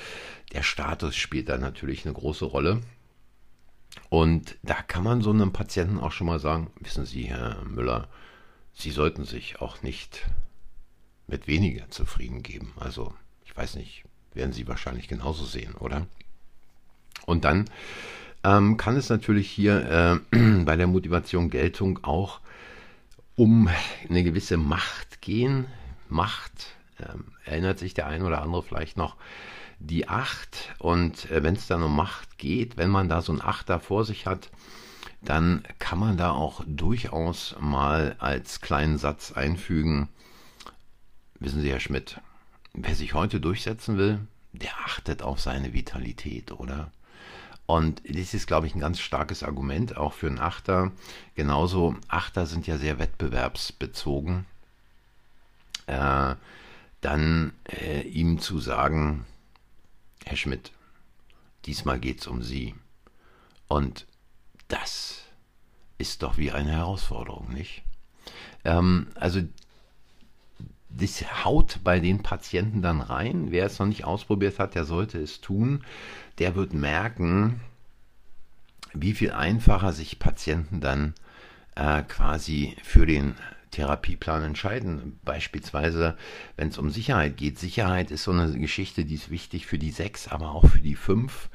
Der 0.52 0.64
Status 0.64 1.16
spielt 1.16 1.48
da 1.48 1.58
natürlich 1.58 2.06
eine 2.06 2.14
große 2.14 2.46
Rolle. 2.46 2.82
Und 4.10 4.58
da 4.62 4.76
kann 4.82 5.04
man 5.04 5.22
so 5.22 5.32
einem 5.32 5.54
Patienten 5.54 6.00
auch 6.00 6.12
schon 6.12 6.28
mal 6.28 6.40
sagen, 6.40 6.72
wissen 6.80 7.06
Sie, 7.06 7.24
Herr 7.24 7.64
Müller, 7.66 8.08
Sie 8.74 8.92
sollten 8.92 9.24
sich 9.24 9.62
auch 9.62 9.82
nicht 9.82 10.26
mit 11.30 11.48
weniger 11.48 11.90
zufrieden 11.90 12.44
geben. 12.44 12.74
Also, 12.80 13.14
ich 13.46 13.56
weiß 13.56 13.76
nicht, 13.76 14.04
werden 14.34 14.54
Sie 14.54 14.68
wahrscheinlich 14.68 15.08
genauso 15.08 15.46
sehen, 15.46 15.76
oder? 15.76 16.08
Und 17.26 17.46
dann 17.46 17.70
ähm, 18.44 18.78
kann 18.78 18.96
es 18.96 19.10
natürlich 19.10 19.50
hier 19.50 20.22
äh, 20.34 20.64
bei 20.64 20.76
der 20.76 20.88
Motivation 20.88 21.50
Geltung 21.50 22.04
auch 22.04 22.40
um 23.36 23.70
eine 24.10 24.24
gewisse 24.24 24.58
Macht 24.58 25.22
gehen. 25.22 25.66
Macht, 26.10 26.76
ähm, 27.00 27.26
erinnert 27.46 27.80
sich 27.80 27.94
der 27.94 28.08
eine 28.08 28.26
oder 28.26 28.42
andere 28.42 28.64
vielleicht 28.64 28.98
noch, 28.98 29.16
die 29.80 30.08
Acht. 30.08 30.74
Und 30.80 31.30
äh, 31.32 31.44
wenn 31.44 31.56
es 31.56 31.68
dann 31.68 31.84
um 31.84 31.96
Macht 31.96 32.38
geht, 32.38 32.78
wenn 32.78 32.90
man 32.90 33.10
da 33.10 33.22
so 33.22 33.32
ein 33.32 33.42
Achter 33.42 33.80
vor 33.80 34.06
sich 34.06 34.26
hat, 34.26 34.50
dann 35.22 35.64
kann 35.80 36.00
man 36.00 36.18
da 36.18 36.32
auch 36.32 36.64
durchaus 36.66 37.56
mal 37.60 38.16
als 38.20 38.62
kleinen 38.62 38.98
Satz 38.98 39.34
einfügen, 39.34 40.08
Wissen 41.40 41.62
Sie, 41.62 41.72
Herr 41.72 41.80
Schmidt, 41.80 42.20
wer 42.74 42.96
sich 42.96 43.14
heute 43.14 43.40
durchsetzen 43.40 43.98
will, 43.98 44.20
der 44.52 44.78
achtet 44.80 45.22
auf 45.22 45.40
seine 45.40 45.74
Vitalität, 45.74 46.52
oder? 46.52 46.92
Und 47.66 48.02
das 48.06 48.34
ist, 48.34 48.48
glaube 48.48 48.68
ich, 48.68 48.76
ein 48.76 48.82
ganz 48.82 49.00
starkes 49.00 49.44
Argument 49.44 49.96
auch 49.96 50.14
für 50.14 50.28
einen 50.28 50.40
Achter. 50.40 50.92
Genauso, 51.36 51.96
Achter 52.08 52.46
sind 52.46 52.68
ja 52.68 52.78
sehr 52.78 53.00
wettbewerbsbezogen. 53.00 54.46
Äh, 55.86 56.36
dann 57.02 57.54
äh, 57.70 58.02
ihm 58.02 58.40
zu 58.40 58.60
sagen, 58.60 59.26
Herr 60.26 60.36
Schmidt, 60.36 60.72
diesmal 61.66 62.00
geht 62.00 62.22
es 62.22 62.28
um 62.28 62.42
Sie. 62.42 62.76
Und 63.68 64.08
das 64.68 65.22
ist 65.98 66.24
doch 66.24 66.38
wie 66.38 66.52
eine 66.52 66.72
Herausforderung, 66.72 67.54
nicht? 67.54 67.84
Ähm, 68.66 69.08
also 69.16 69.42
das 70.90 71.46
haut 71.46 71.80
bei 71.84 72.00
den 72.00 72.24
Patienten 72.24 72.82
dann 72.82 73.02
rein. 73.02 73.52
Wer 73.52 73.66
es 73.66 73.80
noch 73.80 73.86
nicht 73.86 74.06
ausprobiert 74.06 74.60
hat, 74.60 74.76
der 74.76 74.86
sollte 74.86 75.20
es 75.20 75.42
tun. 75.42 75.84
Der 76.40 76.56
wird 76.56 76.74
merken, 76.74 77.62
wie 78.94 79.14
viel 79.14 79.32
einfacher 79.32 79.94
sich 79.94 80.20
Patienten 80.20 80.82
dann 80.82 81.14
äh, 81.76 82.02
quasi 82.04 82.76
für 82.84 83.06
den 83.06 83.36
Therapieplan 83.72 84.44
entscheiden. 84.44 85.20
Beispielsweise, 85.24 86.18
wenn 86.58 86.70
es 86.70 86.78
um 86.78 86.90
Sicherheit 86.90 87.38
geht. 87.38 87.60
Sicherheit 87.60 88.10
ist 88.12 88.24
so 88.24 88.32
eine 88.32 88.52
Geschichte, 88.58 89.06
die 89.06 89.16
ist 89.16 89.30
wichtig 89.30 89.68
für 89.68 89.78
die 89.78 89.92
sechs, 89.92 90.28
aber 90.28 90.52
auch 90.52 90.68
für 90.68 90.80
die 90.80 90.96
fünf. 90.96 91.50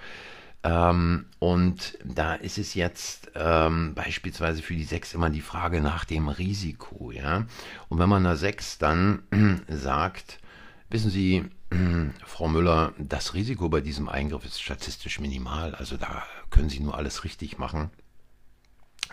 Ähm, 0.64 1.26
und 1.38 1.98
da 2.02 2.34
ist 2.34 2.56
es 2.56 2.72
jetzt 2.72 3.30
ähm, 3.34 3.94
beispielsweise 3.94 4.62
für 4.62 4.74
die 4.74 4.84
6 4.84 5.12
immer 5.12 5.28
die 5.28 5.42
Frage 5.42 5.82
nach 5.82 6.06
dem 6.06 6.28
Risiko. 6.28 7.12
Ja? 7.12 7.46
Und 7.90 7.98
wenn 7.98 8.08
man 8.08 8.24
da 8.24 8.34
6 8.34 8.78
dann 8.78 9.22
sagt, 9.68 10.40
wissen 10.88 11.10
Sie, 11.10 11.44
Frau 12.24 12.48
Müller, 12.48 12.94
das 12.98 13.34
Risiko 13.34 13.68
bei 13.68 13.82
diesem 13.82 14.08
Eingriff 14.08 14.46
ist 14.46 14.62
statistisch 14.62 15.20
minimal, 15.20 15.74
also 15.74 15.98
da 15.98 16.24
können 16.48 16.70
Sie 16.70 16.80
nur 16.80 16.96
alles 16.96 17.24
richtig 17.24 17.58
machen, 17.58 17.90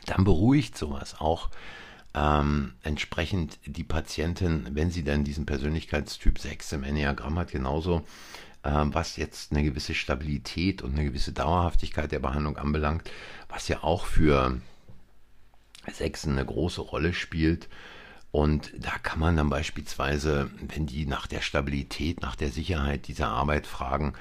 dann 0.05 0.24
beruhigt 0.24 0.77
sowas 0.77 1.20
auch 1.20 1.50
ähm, 2.13 2.74
entsprechend 2.84 3.60
die 3.65 3.84
Patientin, 3.84 4.67
wenn 4.72 4.91
sie 4.91 5.03
dann 5.03 5.24
diesen 5.24 5.46
Persönlichkeitstyp 5.46 6.39
6 6.39 6.74
im 6.74 6.84
Enneagramm 6.84 7.39
hat, 7.39 7.51
genauso 7.51 8.03
was 8.63 9.18
jetzt 9.18 9.51
eine 9.51 9.63
gewisse 9.63 9.96
Stabilität 9.96 10.82
und 10.82 10.94
eine 10.94 11.06
gewisse 11.06 11.34
Dauerhaftigkeit 11.34 12.12
der 12.12 12.20
Behandlung 12.20 12.58
anbelangt, 12.58 13.10
was 13.50 13.68
ja 13.68 13.84
auch 13.84 14.06
für 14.06 14.62
Sechsen 15.91 16.34
eine 16.34 16.46
große 16.46 16.82
Rolle 16.82 17.13
spielt. 17.13 17.70
Und 18.32 18.72
da 18.77 18.98
kann 19.00 19.20
man 19.20 19.36
dann 19.36 19.50
beispielsweise, 19.50 20.50
wenn 20.62 20.86
die 20.86 21.06
nach 21.06 21.27
der 21.27 21.41
Stabilität, 21.41 22.22
nach 22.22 22.36
der 22.36 22.50
Sicherheit 22.50 23.08
dieser 23.08 23.27
Arbeit 23.27 23.68
fragen, 23.68 24.13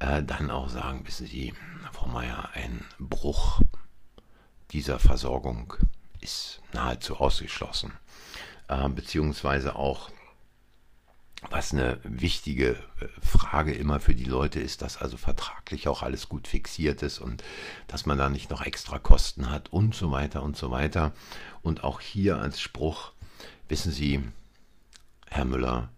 äh, 0.00 0.22
dann 0.22 0.50
auch 0.50 0.68
sagen, 0.68 1.06
wissen 1.06 1.26
Sie, 1.26 1.54
Frau 1.92 2.08
Meier, 2.08 2.50
ein 2.54 2.84
Bruch 2.98 3.60
dieser 4.72 4.98
Versorgung 4.98 5.74
ist 6.20 6.60
nahezu 6.72 7.16
ausgeschlossen. 7.16 7.92
Äh, 8.68 8.88
beziehungsweise 8.88 9.76
auch 9.76 10.10
was 11.50 11.72
eine 11.72 11.98
wichtige 12.04 12.70
äh, 12.70 13.08
Frage 13.20 13.72
immer 13.72 14.00
für 14.00 14.14
die 14.14 14.24
Leute 14.24 14.60
ist, 14.60 14.82
dass 14.82 14.96
also 14.96 15.16
vertraglich 15.16 15.88
auch 15.88 16.02
alles 16.02 16.28
gut 16.28 16.48
fixiert 16.48 17.02
ist 17.02 17.18
und 17.18 17.42
dass 17.88 18.06
man 18.06 18.18
da 18.18 18.28
nicht 18.28 18.50
noch 18.50 18.62
extra 18.62 18.98
Kosten 18.98 19.50
hat 19.50 19.72
und 19.72 19.94
so 19.94 20.10
weiter 20.10 20.42
und 20.42 20.56
so 20.56 20.70
weiter. 20.70 21.12
Und 21.62 21.84
auch 21.84 22.00
hier 22.00 22.38
als 22.38 22.60
Spruch, 22.60 23.12
wissen 23.68 23.92
Sie, 23.92 24.22
Herr 25.28 25.44
Müller, 25.44 25.88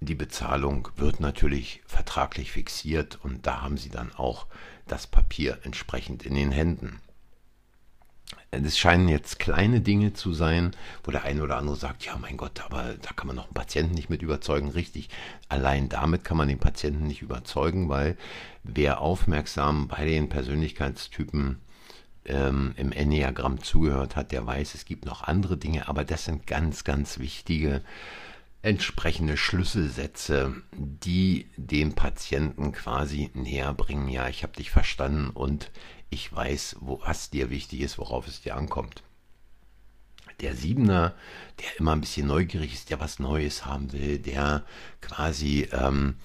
die 0.00 0.14
Bezahlung 0.14 0.88
wird 0.96 1.20
natürlich 1.20 1.82
vertraglich 1.86 2.52
fixiert 2.52 3.18
und 3.22 3.46
da 3.46 3.60
haben 3.60 3.76
Sie 3.76 3.90
dann 3.90 4.12
auch 4.14 4.46
das 4.86 5.06
Papier 5.06 5.58
entsprechend 5.62 6.24
in 6.24 6.34
den 6.34 6.52
Händen. 6.52 7.00
Es 8.52 8.78
scheinen 8.78 9.08
jetzt 9.08 9.38
kleine 9.38 9.80
Dinge 9.80 10.12
zu 10.12 10.32
sein, 10.32 10.72
wo 11.04 11.10
der 11.10 11.24
eine 11.24 11.42
oder 11.42 11.56
andere 11.56 11.76
sagt, 11.76 12.04
ja 12.04 12.16
mein 12.16 12.36
Gott, 12.36 12.64
aber 12.64 12.94
da 13.00 13.10
kann 13.14 13.28
man 13.28 13.36
noch 13.36 13.44
einen 13.44 13.54
Patienten 13.54 13.94
nicht 13.94 14.10
mit 14.10 14.22
überzeugen. 14.22 14.70
Richtig, 14.70 15.08
allein 15.48 15.88
damit 15.88 16.24
kann 16.24 16.36
man 16.36 16.48
den 16.48 16.58
Patienten 16.58 17.06
nicht 17.06 17.22
überzeugen, 17.22 17.88
weil 17.88 18.16
wer 18.64 19.00
aufmerksam 19.00 19.88
bei 19.88 20.04
den 20.04 20.28
Persönlichkeitstypen 20.28 21.60
ähm, 22.24 22.74
im 22.76 22.92
Enneagramm 22.92 23.62
zugehört 23.62 24.16
hat, 24.16 24.32
der 24.32 24.46
weiß, 24.46 24.74
es 24.74 24.84
gibt 24.84 25.06
noch 25.06 25.22
andere 25.22 25.56
Dinge, 25.56 25.88
aber 25.88 26.04
das 26.04 26.24
sind 26.24 26.46
ganz, 26.46 26.84
ganz 26.84 27.18
wichtige 27.18 27.82
entsprechende 28.62 29.36
Schlüsselsätze, 29.36 30.54
die 30.72 31.46
dem 31.56 31.94
Patienten 31.94 32.72
quasi 32.72 33.30
näher 33.32 33.72
bringen. 33.72 34.08
Ja, 34.08 34.28
ich 34.28 34.42
habe 34.42 34.52
dich 34.52 34.70
verstanden 34.70 35.30
und 35.30 35.70
ich 36.10 36.32
weiß, 36.32 36.76
wo, 36.80 37.00
was 37.04 37.30
dir 37.30 37.50
wichtig 37.50 37.80
ist, 37.80 37.98
worauf 37.98 38.26
es 38.26 38.42
dir 38.42 38.56
ankommt. 38.56 39.02
Der 40.40 40.54
Siebener, 40.56 41.14
der 41.60 41.78
immer 41.78 41.92
ein 41.92 42.00
bisschen 42.00 42.26
neugierig 42.26 42.72
ist, 42.72 42.90
der 42.90 43.00
was 43.00 43.18
Neues 43.18 43.66
haben 43.66 43.92
will, 43.92 44.18
der 44.18 44.64
quasi 45.00 45.68
ähm, 45.72 46.16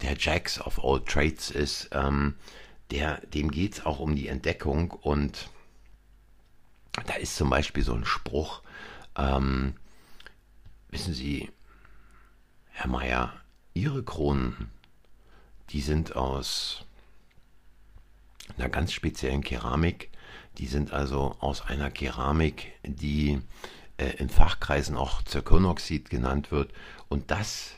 der 0.00 0.16
Jacks 0.18 0.60
of 0.60 0.82
all 0.82 1.04
Trades 1.04 1.50
ist, 1.50 1.90
ähm, 1.92 2.34
der, 2.90 3.20
dem 3.26 3.50
geht 3.50 3.74
es 3.74 3.86
auch 3.86 4.00
um 4.00 4.16
die 4.16 4.28
Entdeckung 4.28 4.90
und 4.90 5.50
da 7.06 7.14
ist 7.14 7.36
zum 7.36 7.50
Beispiel 7.50 7.84
so 7.84 7.94
ein 7.94 8.06
Spruch, 8.06 8.62
ähm, 9.16 9.74
wissen 10.88 11.14
Sie, 11.14 11.50
Herr 12.70 12.88
Meier, 12.88 13.34
Ihre 13.74 14.02
Kronen, 14.02 14.70
die 15.70 15.80
sind 15.80 16.16
aus 16.16 16.84
einer 18.58 18.68
ganz 18.68 18.92
speziellen 18.92 19.42
Keramik. 19.42 20.10
Die 20.58 20.66
sind 20.66 20.92
also 20.92 21.36
aus 21.40 21.62
einer 21.62 21.90
Keramik, 21.90 22.72
die 22.82 23.40
äh, 23.96 24.10
in 24.18 24.28
Fachkreisen 24.28 24.96
auch 24.96 25.22
Zirkonoxid 25.22 26.10
genannt 26.10 26.50
wird. 26.50 26.72
Und 27.08 27.30
das 27.30 27.72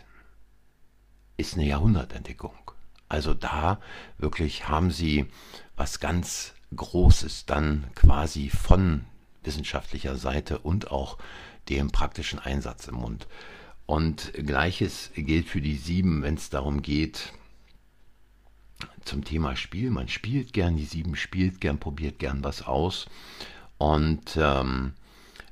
ist 1.37 1.55
eine 1.55 1.67
Jahrhundertentdeckung. 1.67 2.55
Also 3.09 3.35
da 3.35 3.81
wirklich 4.19 4.69
haben 4.69 4.91
sie 4.91 5.27
was 5.77 6.01
ganz 6.01 6.55
Großes 6.75 7.47
dann 7.47 7.87
quasi 7.97 8.49
von 8.49 9.05
wissenschaftlicher 9.43 10.17
Seite 10.17 10.59
und 10.59 10.91
auch 10.93 11.19
dem 11.69 11.91
praktischen 11.91 12.39
Einsatz 12.39 12.87
im 12.87 12.97
Mund. 12.97 13.27
Und 13.87 14.33
gleiches 14.35 15.11
gilt 15.17 15.49
für 15.49 15.61
die 15.61 15.77
sieben, 15.77 16.23
wenn 16.23 16.35
es 16.35 16.51
darum 16.51 16.83
geht, 16.83 17.33
zum 19.05 19.25
Thema 19.25 19.57
Spiel. 19.57 19.91
Man 19.91 20.09
spielt 20.09 20.53
gern, 20.53 20.77
die 20.77 20.85
sieben 20.85 21.17
spielt 21.17 21.61
gern, 21.61 21.79
probiert 21.79 22.19
gern 22.19 22.45
was 22.45 22.63
aus. 22.63 23.07
Und 23.79 24.37
ähm, 24.37 24.93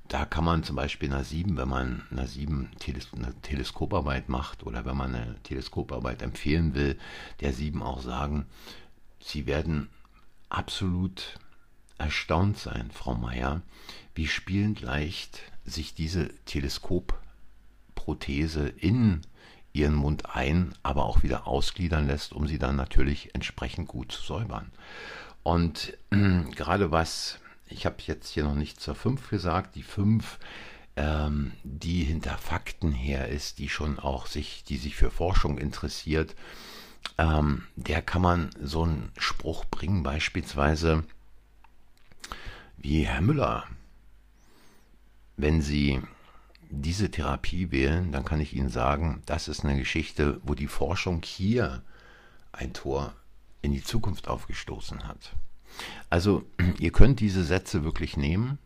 da 0.09 0.25
kann 0.25 0.45
man 0.45 0.63
zum 0.63 0.77
Beispiel 0.77 1.13
einer 1.13 1.25
sieben, 1.25 1.57
wenn 1.57 1.69
man 1.69 2.03
einer 2.11 2.27
sieben 2.27 2.71
Teles 2.79 3.09
eine 3.15 3.35
Teleskoparbeit 3.43 4.29
macht 4.29 4.65
oder 4.65 4.85
wenn 4.85 4.97
man 4.97 5.15
eine 5.15 5.37
Teleskoparbeit 5.43 6.23
empfehlen 6.23 6.75
will, 6.75 6.99
der 7.41 7.53
sieben 7.53 7.83
auch 7.83 8.01
sagen, 8.01 8.47
Sie 9.21 9.47
werden 9.47 9.89
absolut 10.49 11.41
erstaunt 11.99 12.59
sein, 12.59 12.91
Frau 12.93 13.15
Meier, 13.15 13.63
wie 14.15 14.29
spielend 14.29 14.81
leicht 14.81 15.43
sich 15.65 15.95
diese 15.95 16.29
Teleskopprothese 16.45 18.69
in 18.69 19.23
ihren 19.79 19.95
Mund 19.95 20.35
ein, 20.35 20.75
aber 20.83 21.05
auch 21.05 21.23
wieder 21.23 21.47
ausgliedern 21.47 22.07
lässt, 22.07 22.33
um 22.33 22.47
sie 22.47 22.59
dann 22.59 22.77
natürlich 22.77 23.35
entsprechend 23.35 23.89
gut 23.89 24.13
zu 24.13 24.23
säubern. 24.23 24.71
Und 25.43 25.97
äh, 26.11 26.43
gerade 26.57 26.91
was, 26.91 27.39
ich 27.69 27.87
habe 27.87 27.97
jetzt 28.07 28.29
hier 28.29 28.45
noch 28.45 28.55
nicht 28.55 28.81
zur 28.81 28.95
5 28.95 29.31
gesagt, 29.31 29.77
die 29.77 29.83
5, 29.83 30.39
ähm, 30.97 31.53
die 31.63 32.03
hinter 32.05 32.37
Fakten 32.37 32.93
her 32.93 33.29
ist, 33.29 33.59
die 33.59 33.69
schon 33.69 33.99
auch 33.99 34.27
sich, 34.27 34.65
die 34.65 34.77
sich 34.77 34.97
für 34.97 35.11
Forschung 35.11 35.59
interessiert, 35.59 36.35
ähm, 37.17 37.67
der 37.77 38.03
kann 38.03 38.23
man 38.23 38.51
so 38.61 38.83
einen 38.83 39.13
Spruch 39.17 39.65
bringen, 39.65 40.03
beispielsweise 40.03 41.05
wie 42.77 43.07
Herr 43.07 43.21
Müller, 43.21 43.65
wenn 45.37 45.63
Sie 45.63 46.01
diese 46.71 47.11
Therapie 47.11 47.71
wählen, 47.71 48.13
dann 48.13 48.25
kann 48.25 48.41
ich 48.41 48.55
Ihnen 48.55 48.69
sagen, 48.69 49.23
das 49.27 49.49
ist 49.49 49.65
eine 49.65 49.79
Geschichte, 49.79 50.41
wo 50.43 50.55
die 50.55 50.67
Forschung 50.67 51.23
hier 51.25 51.83
ein 52.53 52.73
Tor 52.73 53.15
in 53.63 53.73
die 53.73 53.83
Zukunft 53.83 54.29
aufgestoßen 54.29 55.07
hat. 55.07 55.35
Also 56.11 56.45
ihr 56.79 56.93
könnt 56.93 57.21
diese 57.21 57.45
Sätze 57.45 57.85
wirklich 57.85 58.17
nehmen. 58.17 58.59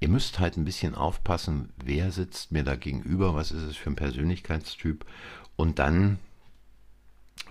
Ihr 0.00 0.08
müsst 0.08 0.38
halt 0.38 0.56
ein 0.56 0.64
bisschen 0.64 0.94
aufpassen, 0.94 1.72
wer 1.84 2.10
sitzt 2.10 2.52
mir 2.52 2.64
da 2.64 2.74
gegenüber, 2.74 3.34
was 3.34 3.52
ist 3.52 3.62
es 3.62 3.76
für 3.76 3.90
ein 3.90 3.96
Persönlichkeitstyp 3.96 5.04
und 5.56 5.78
dann 5.78 6.18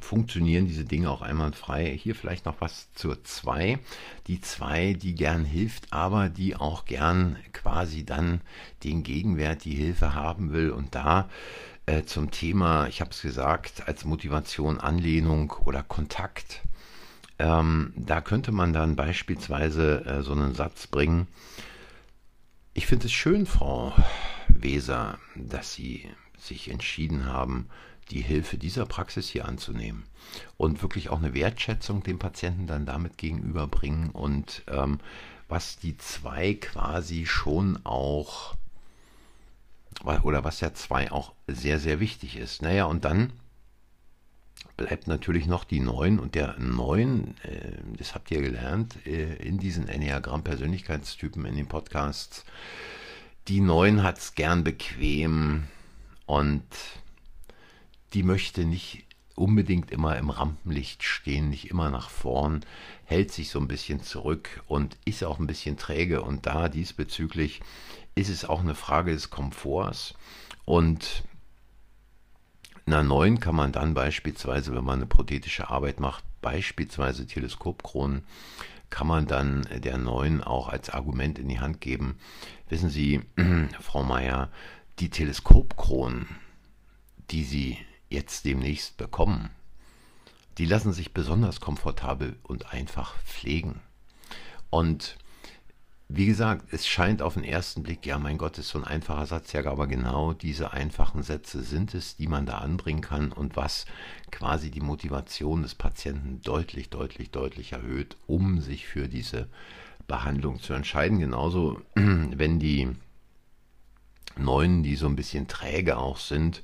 funktionieren 0.01 0.65
diese 0.65 0.85
Dinge 0.85 1.09
auch 1.09 1.21
einwandfrei. 1.21 1.97
Hier 1.97 2.15
vielleicht 2.15 2.45
noch 2.45 2.61
was 2.61 2.91
zur 2.93 3.23
2. 3.23 3.79
Die 4.27 4.41
2, 4.41 4.93
die 4.93 5.15
gern 5.15 5.45
hilft, 5.45 5.91
aber 5.91 6.29
die 6.29 6.55
auch 6.55 6.85
gern 6.85 7.37
quasi 7.53 8.05
dann 8.05 8.41
den 8.83 9.03
Gegenwert, 9.03 9.65
die 9.65 9.75
Hilfe 9.75 10.13
haben 10.13 10.53
will. 10.53 10.71
Und 10.71 10.95
da 10.95 11.29
äh, 11.85 12.03
zum 12.03 12.31
Thema, 12.31 12.87
ich 12.87 13.01
habe 13.01 13.11
es 13.11 13.21
gesagt, 13.21 13.87
als 13.87 14.05
Motivation, 14.05 14.79
Anlehnung 14.79 15.51
oder 15.65 15.83
Kontakt. 15.83 16.61
Ähm, 17.39 17.93
da 17.95 18.21
könnte 18.21 18.51
man 18.51 18.73
dann 18.73 18.95
beispielsweise 18.95 20.05
äh, 20.05 20.21
so 20.21 20.33
einen 20.33 20.53
Satz 20.53 20.87
bringen. 20.87 21.27
Ich 22.73 22.85
finde 22.85 23.07
es 23.07 23.11
schön, 23.11 23.45
Frau 23.45 23.93
Weser, 24.47 25.17
dass 25.35 25.73
Sie 25.73 26.09
sich 26.37 26.69
entschieden 26.69 27.25
haben, 27.25 27.69
die 28.11 28.21
Hilfe 28.21 28.57
dieser 28.57 28.85
Praxis 28.85 29.27
hier 29.29 29.45
anzunehmen 29.45 30.03
und 30.57 30.81
wirklich 30.81 31.09
auch 31.09 31.19
eine 31.19 31.33
Wertschätzung 31.33 32.03
dem 32.03 32.19
Patienten 32.19 32.67
dann 32.67 32.85
damit 32.85 33.17
gegenüberbringen 33.17 34.09
und 34.11 34.63
ähm, 34.67 34.99
was 35.47 35.77
die 35.77 35.97
zwei 35.97 36.53
quasi 36.55 37.25
schon 37.25 37.79
auch 37.83 38.55
oder 40.23 40.43
was 40.43 40.61
ja 40.61 40.73
zwei 40.73 41.11
auch 41.11 41.33
sehr, 41.47 41.79
sehr 41.79 41.99
wichtig 41.99 42.37
ist. 42.37 42.61
Naja, 42.61 42.85
und 42.85 43.03
dann 43.03 43.33
bleibt 44.77 45.07
natürlich 45.07 45.45
noch 45.45 45.65
die 45.65 45.81
neun 45.81 46.19
und 46.19 46.35
der 46.35 46.57
neun, 46.57 47.35
äh, 47.43 47.73
das 47.97 48.15
habt 48.15 48.31
ihr 48.31 48.41
gelernt, 48.41 49.05
äh, 49.05 49.35
in 49.35 49.57
diesen 49.57 49.89
Enneagramm-Persönlichkeitstypen 49.89 51.45
in 51.45 51.55
den 51.55 51.67
Podcasts. 51.67 52.45
Die 53.47 53.59
neun 53.59 54.03
hat 54.03 54.19
es 54.19 54.35
gern 54.35 54.63
bequem 54.63 55.65
und 56.25 56.63
die 58.13 58.23
möchte 58.23 58.65
nicht 58.65 59.05
unbedingt 59.39 59.89
immer 59.91 60.17
im 60.17 60.29
Rampenlicht 60.29 61.03
stehen, 61.03 61.49
nicht 61.49 61.69
immer 61.69 61.89
nach 61.89 62.09
vorn, 62.09 62.65
hält 63.05 63.31
sich 63.31 63.49
so 63.49 63.59
ein 63.59 63.67
bisschen 63.67 64.03
zurück 64.03 64.61
und 64.67 64.97
ist 65.05 65.23
auch 65.23 65.39
ein 65.39 65.47
bisschen 65.47 65.77
träge. 65.77 66.21
Und 66.21 66.45
da 66.45 66.69
diesbezüglich 66.69 67.61
ist 68.15 68.29
es 68.29 68.45
auch 68.45 68.59
eine 68.59 68.75
Frage 68.75 69.13
des 69.13 69.29
Komforts. 69.29 70.13
Und 70.65 71.23
einer 72.85 73.03
neuen 73.03 73.39
kann 73.39 73.55
man 73.55 73.71
dann 73.71 73.93
beispielsweise, 73.93 74.75
wenn 74.75 74.83
man 74.83 74.99
eine 74.99 75.05
prothetische 75.05 75.69
Arbeit 75.69 75.99
macht, 75.99 76.23
beispielsweise 76.41 77.25
Teleskopkronen, 77.25 78.23
kann 78.89 79.07
man 79.07 79.27
dann 79.27 79.67
der 79.71 79.97
neuen 79.97 80.43
auch 80.43 80.67
als 80.67 80.89
Argument 80.89 81.39
in 81.39 81.47
die 81.47 81.59
Hand 81.59 81.79
geben. 81.79 82.17
Wissen 82.69 82.89
Sie, 82.89 83.21
Frau 83.79 84.03
Meier, 84.03 84.49
die 84.99 85.09
Teleskopkronen, 85.09 86.27
die 87.29 87.43
Sie 87.43 87.77
jetzt 88.09 88.45
demnächst 88.45 88.97
bekommen, 88.97 89.49
die 90.57 90.65
lassen 90.65 90.93
sich 90.93 91.13
besonders 91.13 91.61
komfortabel 91.61 92.35
und 92.43 92.73
einfach 92.73 93.17
pflegen. 93.23 93.81
Und 94.69 95.17
wie 96.11 96.25
gesagt, 96.25 96.73
es 96.73 96.87
scheint 96.87 97.21
auf 97.21 97.35
den 97.35 97.43
ersten 97.43 97.83
Blick, 97.83 98.03
ja 98.03 98.17
mein 98.17 98.39
Gott, 98.39 98.57
ist 98.57 98.69
so 98.69 98.79
ein 98.79 98.83
einfacher 98.83 99.27
Satz, 99.27 99.53
ja, 99.53 99.63
aber 99.65 99.85
genau 99.85 100.33
diese 100.33 100.73
einfachen 100.73 101.21
Sätze 101.21 101.61
sind 101.61 101.93
es, 101.93 102.15
die 102.17 102.25
man 102.25 102.47
da 102.47 102.57
anbringen 102.57 103.01
kann 103.01 103.31
und 103.31 103.55
was 103.55 103.85
quasi 104.31 104.71
die 104.71 104.81
Motivation 104.81 105.61
des 105.61 105.75
Patienten 105.75 106.41
deutlich, 106.41 106.89
deutlich, 106.89 107.29
deutlich 107.29 107.73
erhöht, 107.73 108.17
um 108.25 108.59
sich 108.59 108.87
für 108.87 109.07
diese 109.07 109.47
Behandlung 110.07 110.59
zu 110.59 110.73
entscheiden. 110.73 111.19
Genauso, 111.19 111.79
wenn 111.93 112.59
die 112.59 112.89
Neuen, 114.35 114.81
die 114.81 114.95
so 114.95 115.05
ein 115.05 115.15
bisschen 115.15 115.47
träge 115.47 115.97
auch 115.97 116.17
sind, 116.17 116.63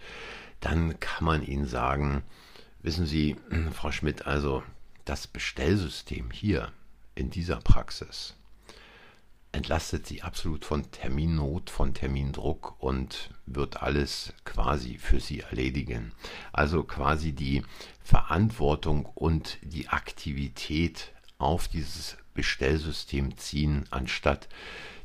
dann 0.60 1.00
kann 1.00 1.26
man 1.26 1.44
ihnen 1.44 1.68
sagen, 1.68 2.24
wissen 2.82 3.06
Sie, 3.06 3.36
Frau 3.74 3.91
Schmidt, 3.91 4.26
also 4.26 4.63
das 5.06 5.28
Bestellsystem 5.28 6.32
hier 6.32 6.72
in 7.13 7.30
dieser 7.30 7.58
Praxis, 7.58 8.36
entlastet 9.56 10.06
sie 10.06 10.22
absolut 10.22 10.65
von 10.65 10.91
Terminnot, 10.91 11.70
von 11.70 11.94
Termindruck 11.94 12.76
und 12.80 13.30
wird 13.46 13.82
alles 13.82 14.34
quasi 14.44 14.98
für 14.98 15.22
sie 15.22 15.39
erledigen. 15.39 16.12
Also 16.52 16.84
quasi 16.84 17.32
die 17.32 17.63
Verantwortung 18.04 19.06
und 19.06 19.58
die 19.62 19.88
Aktivität 19.88 21.13
auf 21.38 21.70
dieses 21.70 22.18
Bestellsystem 22.34 23.38
ziehen, 23.38 23.86
anstatt 23.91 24.50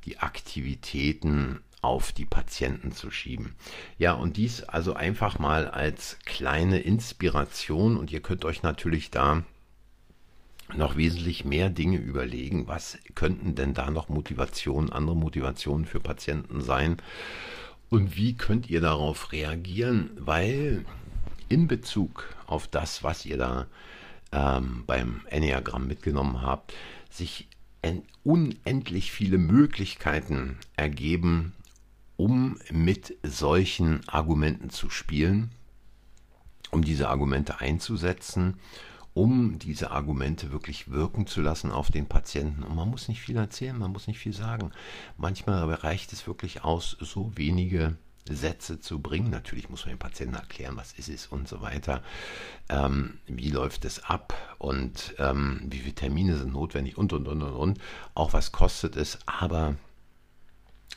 die 0.04 0.18
Aktivitäten 0.18 1.60
auf 1.82 2.12
die 2.12 2.26
Patienten 2.26 2.92
zu 2.92 3.10
schieben. 3.10 3.54
Ja, 3.98 4.12
und 4.12 4.36
dies 4.36 4.62
also 4.62 4.94
einfach 4.94 5.38
mal 5.38 5.68
als 5.68 6.18
kleine 6.24 6.80
Inspiration. 6.80 7.96
Und 7.96 8.12
ihr 8.12 8.20
könnt 8.20 8.44
euch 8.44 8.62
natürlich 8.62 9.10
da 9.10 9.44
noch 10.76 10.96
wesentlich 10.96 11.44
mehr 11.44 11.70
Dinge 11.70 11.96
überlegen, 11.98 12.68
was 12.68 12.98
könnten 13.14 13.54
denn 13.54 13.74
da 13.74 13.90
noch 13.90 14.08
Motivationen, 14.08 14.92
andere 14.92 15.16
Motivationen 15.16 15.84
für 15.86 16.00
Patienten 16.00 16.60
sein? 16.60 16.98
Und 17.88 18.16
wie 18.16 18.34
könnt 18.34 18.70
ihr 18.70 18.80
darauf 18.80 19.32
reagieren, 19.32 20.10
weil 20.16 20.84
in 21.48 21.66
Bezug 21.66 22.34
auf 22.46 22.68
das, 22.68 23.02
was 23.02 23.26
ihr 23.26 23.36
da 23.36 23.66
ähm, 24.32 24.84
beim 24.86 25.22
Enneagramm 25.28 25.88
mitgenommen 25.88 26.42
habt, 26.42 26.72
sich 27.10 27.48
unendlich 28.22 29.10
viele 29.10 29.38
Möglichkeiten 29.38 30.58
ergeben, 30.76 31.54
um 32.20 32.58
mit 32.70 33.16
solchen 33.22 34.06
Argumenten 34.06 34.68
zu 34.68 34.90
spielen, 34.90 35.50
um 36.70 36.84
diese 36.84 37.08
Argumente 37.08 37.60
einzusetzen 37.60 38.58
um 39.12 39.58
diese 39.58 39.90
Argumente 39.90 40.52
wirklich 40.52 40.92
wirken 40.92 41.26
zu 41.26 41.40
lassen 41.40 41.72
auf 41.72 41.90
den 41.90 42.06
Patienten. 42.06 42.62
Und 42.62 42.76
man 42.76 42.88
muss 42.88 43.08
nicht 43.08 43.20
viel 43.20 43.36
erzählen, 43.36 43.76
man 43.76 43.90
muss 43.90 44.06
nicht 44.06 44.20
viel 44.20 44.32
sagen. 44.32 44.70
Manchmal 45.16 45.68
reicht 45.74 46.12
es 46.12 46.28
wirklich 46.28 46.62
aus, 46.62 46.96
so 47.00 47.32
wenige 47.34 47.96
Sätze 48.28 48.78
zu 48.78 49.00
bringen. 49.00 49.28
Natürlich 49.28 49.68
muss 49.68 49.84
man 49.84 49.96
dem 49.96 49.98
Patienten 49.98 50.36
erklären, 50.36 50.76
was 50.76 50.92
ist 50.92 51.08
es 51.08 51.26
und 51.26 51.48
so 51.48 51.60
weiter. 51.60 52.04
Ähm, 52.68 53.18
wie 53.26 53.50
läuft 53.50 53.84
es 53.84 54.04
ab 54.04 54.32
und 54.58 55.16
ähm, 55.18 55.62
wie 55.64 55.78
viele 55.80 55.94
Termine 55.96 56.36
sind 56.36 56.52
notwendig 56.52 56.96
und 56.96 57.12
und 57.12 57.26
und 57.26 57.42
und 57.42 57.54
und. 57.54 57.80
Auch 58.14 58.32
was 58.32 58.52
kostet 58.52 58.96
es. 58.96 59.18
Aber 59.26 59.74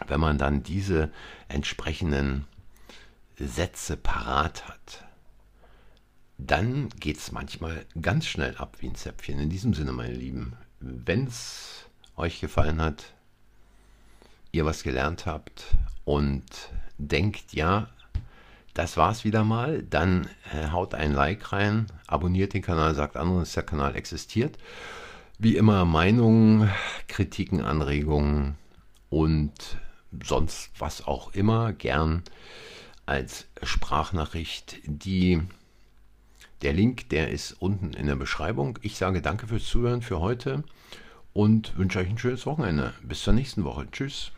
wenn 0.07 0.19
man 0.19 0.37
dann 0.37 0.63
diese 0.63 1.11
entsprechenden 1.47 2.47
Sätze 3.37 3.97
parat 3.97 4.67
hat, 4.67 5.05
dann 6.37 6.89
geht 6.99 7.17
es 7.17 7.31
manchmal 7.31 7.85
ganz 8.01 8.25
schnell 8.25 8.55
ab 8.57 8.77
wie 8.79 8.87
ein 8.87 8.95
Zäpfchen. 8.95 9.39
In 9.39 9.49
diesem 9.49 9.73
Sinne, 9.73 9.91
meine 9.91 10.13
Lieben, 10.13 10.53
wenn 10.79 11.27
es 11.27 11.85
euch 12.15 12.41
gefallen 12.41 12.81
hat, 12.81 13.13
ihr 14.51 14.65
was 14.65 14.83
gelernt 14.83 15.25
habt 15.25 15.75
und 16.05 16.43
denkt, 16.97 17.53
ja, 17.53 17.87
das 18.73 18.97
war's 18.97 19.23
wieder 19.23 19.43
mal, 19.43 19.83
dann 19.83 20.27
äh, 20.51 20.69
haut 20.69 20.95
ein 20.95 21.13
Like 21.13 21.51
rein, 21.53 21.87
abonniert 22.07 22.53
den 22.53 22.61
Kanal, 22.61 22.95
sagt 22.95 23.17
anderen, 23.17 23.41
dass 23.41 23.53
der 23.53 23.63
Kanal 23.63 23.95
existiert. 23.95 24.57
Wie 25.37 25.57
immer 25.57 25.85
Meinungen, 25.85 26.69
Kritiken, 27.07 27.61
Anregungen 27.61 28.55
und 29.09 29.77
sonst 30.23 30.71
was 30.77 31.05
auch 31.05 31.33
immer 31.33 31.73
gern 31.73 32.23
als 33.05 33.47
Sprachnachricht, 33.61 34.77
die 34.85 35.41
der 36.61 36.73
Link, 36.73 37.09
der 37.09 37.29
ist 37.29 37.51
unten 37.59 37.93
in 37.93 38.07
der 38.07 38.15
Beschreibung. 38.15 38.79
Ich 38.81 38.97
sage 38.97 39.21
danke 39.21 39.47
fürs 39.47 39.65
Zuhören 39.65 40.01
für 40.01 40.19
heute 40.19 40.63
und 41.33 41.77
wünsche 41.77 41.99
euch 41.99 42.09
ein 42.09 42.17
schönes 42.17 42.45
Wochenende. 42.45 42.93
Bis 43.03 43.23
zur 43.23 43.33
nächsten 43.33 43.63
Woche. 43.65 43.87
Tschüss. 43.91 44.31